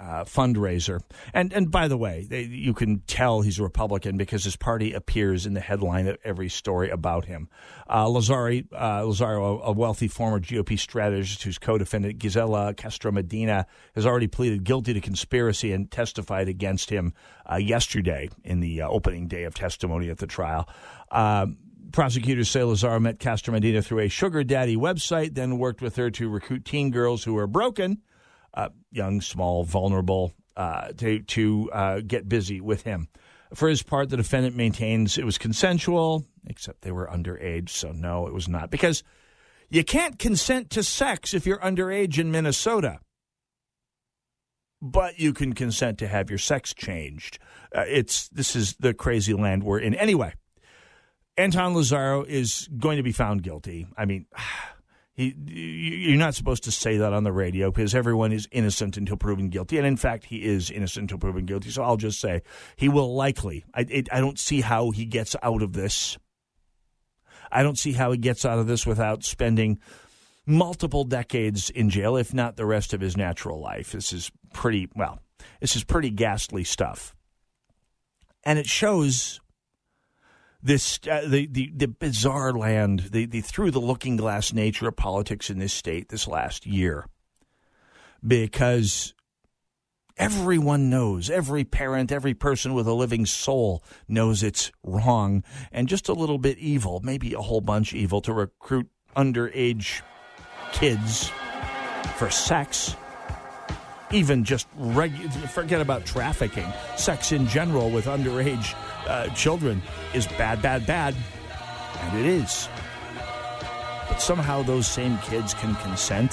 [0.00, 1.00] uh, fundraiser.
[1.34, 4.92] And and by the way, they, you can tell he's a Republican because his party
[4.92, 7.48] appears in the headline of every story about him.
[7.86, 14.06] Uh, Lazzari, uh, Lazzaro, a wealthy former GOP strategist whose co-defendant Gisela Castro Medina has
[14.06, 17.12] already pleaded guilty to conspiracy and testified against him
[17.50, 20.68] uh, yesterday in the uh, opening day of testimony at the trial.
[21.10, 21.58] Um,
[21.92, 26.10] prosecutors say Lazzaro met Castro Medina through a sugar daddy website, then worked with her
[26.12, 28.00] to recruit teen girls who were broken
[28.54, 33.08] uh, young, small, vulnerable, uh, to, to uh, get busy with him.
[33.54, 38.26] For his part, the defendant maintains it was consensual, except they were underage, so no,
[38.26, 38.70] it was not.
[38.70, 39.02] Because
[39.68, 43.00] you can't consent to sex if you're underage in Minnesota.
[44.82, 47.38] But you can consent to have your sex changed.
[47.74, 49.94] Uh, it's this is the crazy land we're in.
[49.94, 50.32] Anyway,
[51.36, 53.86] Anton Lazzaro is going to be found guilty.
[53.96, 54.26] I mean,
[55.14, 59.16] He, you're not supposed to say that on the radio because everyone is innocent until
[59.16, 59.76] proven guilty.
[59.76, 61.70] And in fact, he is innocent until proven guilty.
[61.70, 62.42] So I'll just say
[62.76, 63.64] he will likely.
[63.74, 66.16] I, it, I don't see how he gets out of this.
[67.52, 69.80] I don't see how he gets out of this without spending
[70.46, 73.92] multiple decades in jail, if not the rest of his natural life.
[73.92, 75.18] This is pretty, well,
[75.60, 77.14] this is pretty ghastly stuff.
[78.44, 79.40] And it shows
[80.62, 84.96] this uh, the, the the bizarre land, the the through the looking glass nature of
[84.96, 87.06] politics in this state this last year,
[88.26, 89.14] because
[90.16, 95.42] everyone knows, every parent, every person with a living soul knows it's wrong
[95.72, 100.02] and just a little bit evil, maybe a whole bunch evil to recruit underage
[100.72, 101.32] kids
[102.16, 102.94] for sex
[104.12, 108.74] even just regu- forget about trafficking, sex in general with underage
[109.06, 109.82] uh, children
[110.14, 111.14] is bad, bad, bad.
[112.00, 112.68] And it is.
[114.08, 116.32] But somehow those same kids can consent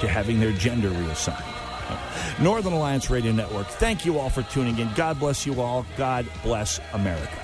[0.00, 1.44] to having their gender reassigned.
[2.40, 4.90] Northern Alliance Radio Network, thank you all for tuning in.
[4.94, 5.84] God bless you all.
[5.96, 7.36] God bless America.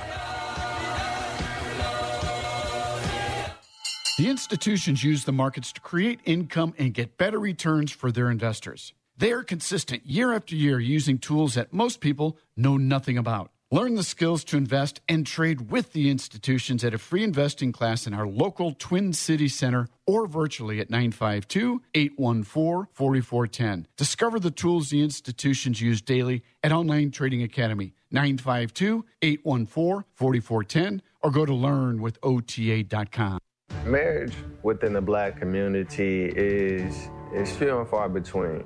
[4.19, 8.95] The institutions use the markets to create income and get better returns for their investors.
[9.19, 13.51] They are consistent year after year using tools that most people know nothing about.
[13.77, 18.07] Learn the skills to invest and trade with the institutions at a free investing class
[18.07, 23.87] in our local Twin City Center or virtually at 952 814 4410.
[23.99, 31.31] Discover the tools the institutions use daily at Online Trading Academy 952 814 4410 or
[31.31, 33.39] go to learnwithota.com.
[33.85, 38.65] Marriage within the black community is is few and far between.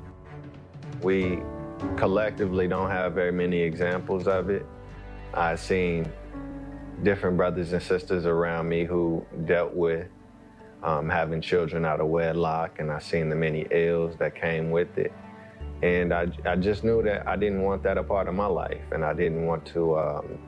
[1.02, 1.40] We
[1.96, 4.64] collectively don't have very many examples of it.
[5.34, 6.12] I've seen
[7.02, 10.08] different brothers and sisters around me who dealt with
[10.82, 14.96] um, having children out of wedlock, and I've seen the many ills that came with
[14.98, 15.12] it.
[15.82, 18.82] And I, I just knew that I didn't want that a part of my life,
[18.92, 20.38] and I didn't want to um,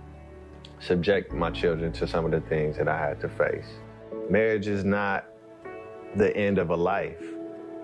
[0.81, 3.67] subject my children to some of the things that I had to face.
[4.29, 5.27] Marriage is not
[6.17, 7.23] the end of a life.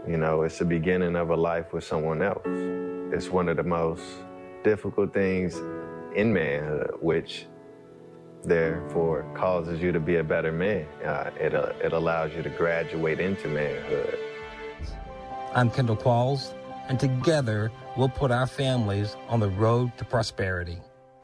[0.07, 2.47] You know, it's the beginning of a life with someone else.
[3.15, 4.03] It's one of the most
[4.65, 5.55] difficult things
[6.15, 7.47] in manhood, which
[8.45, 10.87] therefore causes you to be a better man.
[11.05, 14.19] Uh, it, uh, it allows you to graduate into manhood.
[15.55, 16.55] I'm Kendall Qualls,
[16.89, 20.79] and together we'll put our families on the road to prosperity.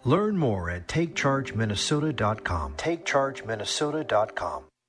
[0.05, 2.75] Learn more at takechargeminnesota.com.
[2.75, 4.65] Takechargeminnesota.com.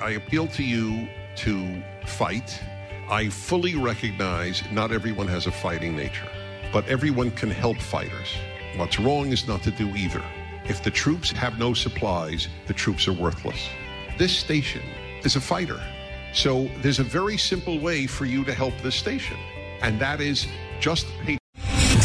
[0.00, 2.60] I appeal to you to fight.
[3.08, 6.28] I fully recognize not everyone has a fighting nature,
[6.70, 8.34] but everyone can help fighters.
[8.76, 10.22] What's wrong is not to do either.
[10.66, 13.68] If the troops have no supplies, the troops are worthless.
[14.18, 14.82] This station
[15.24, 15.80] is a fighter.
[16.34, 19.38] So there's a very simple way for you to help this station,
[19.80, 20.46] and that is
[20.78, 21.38] just pay.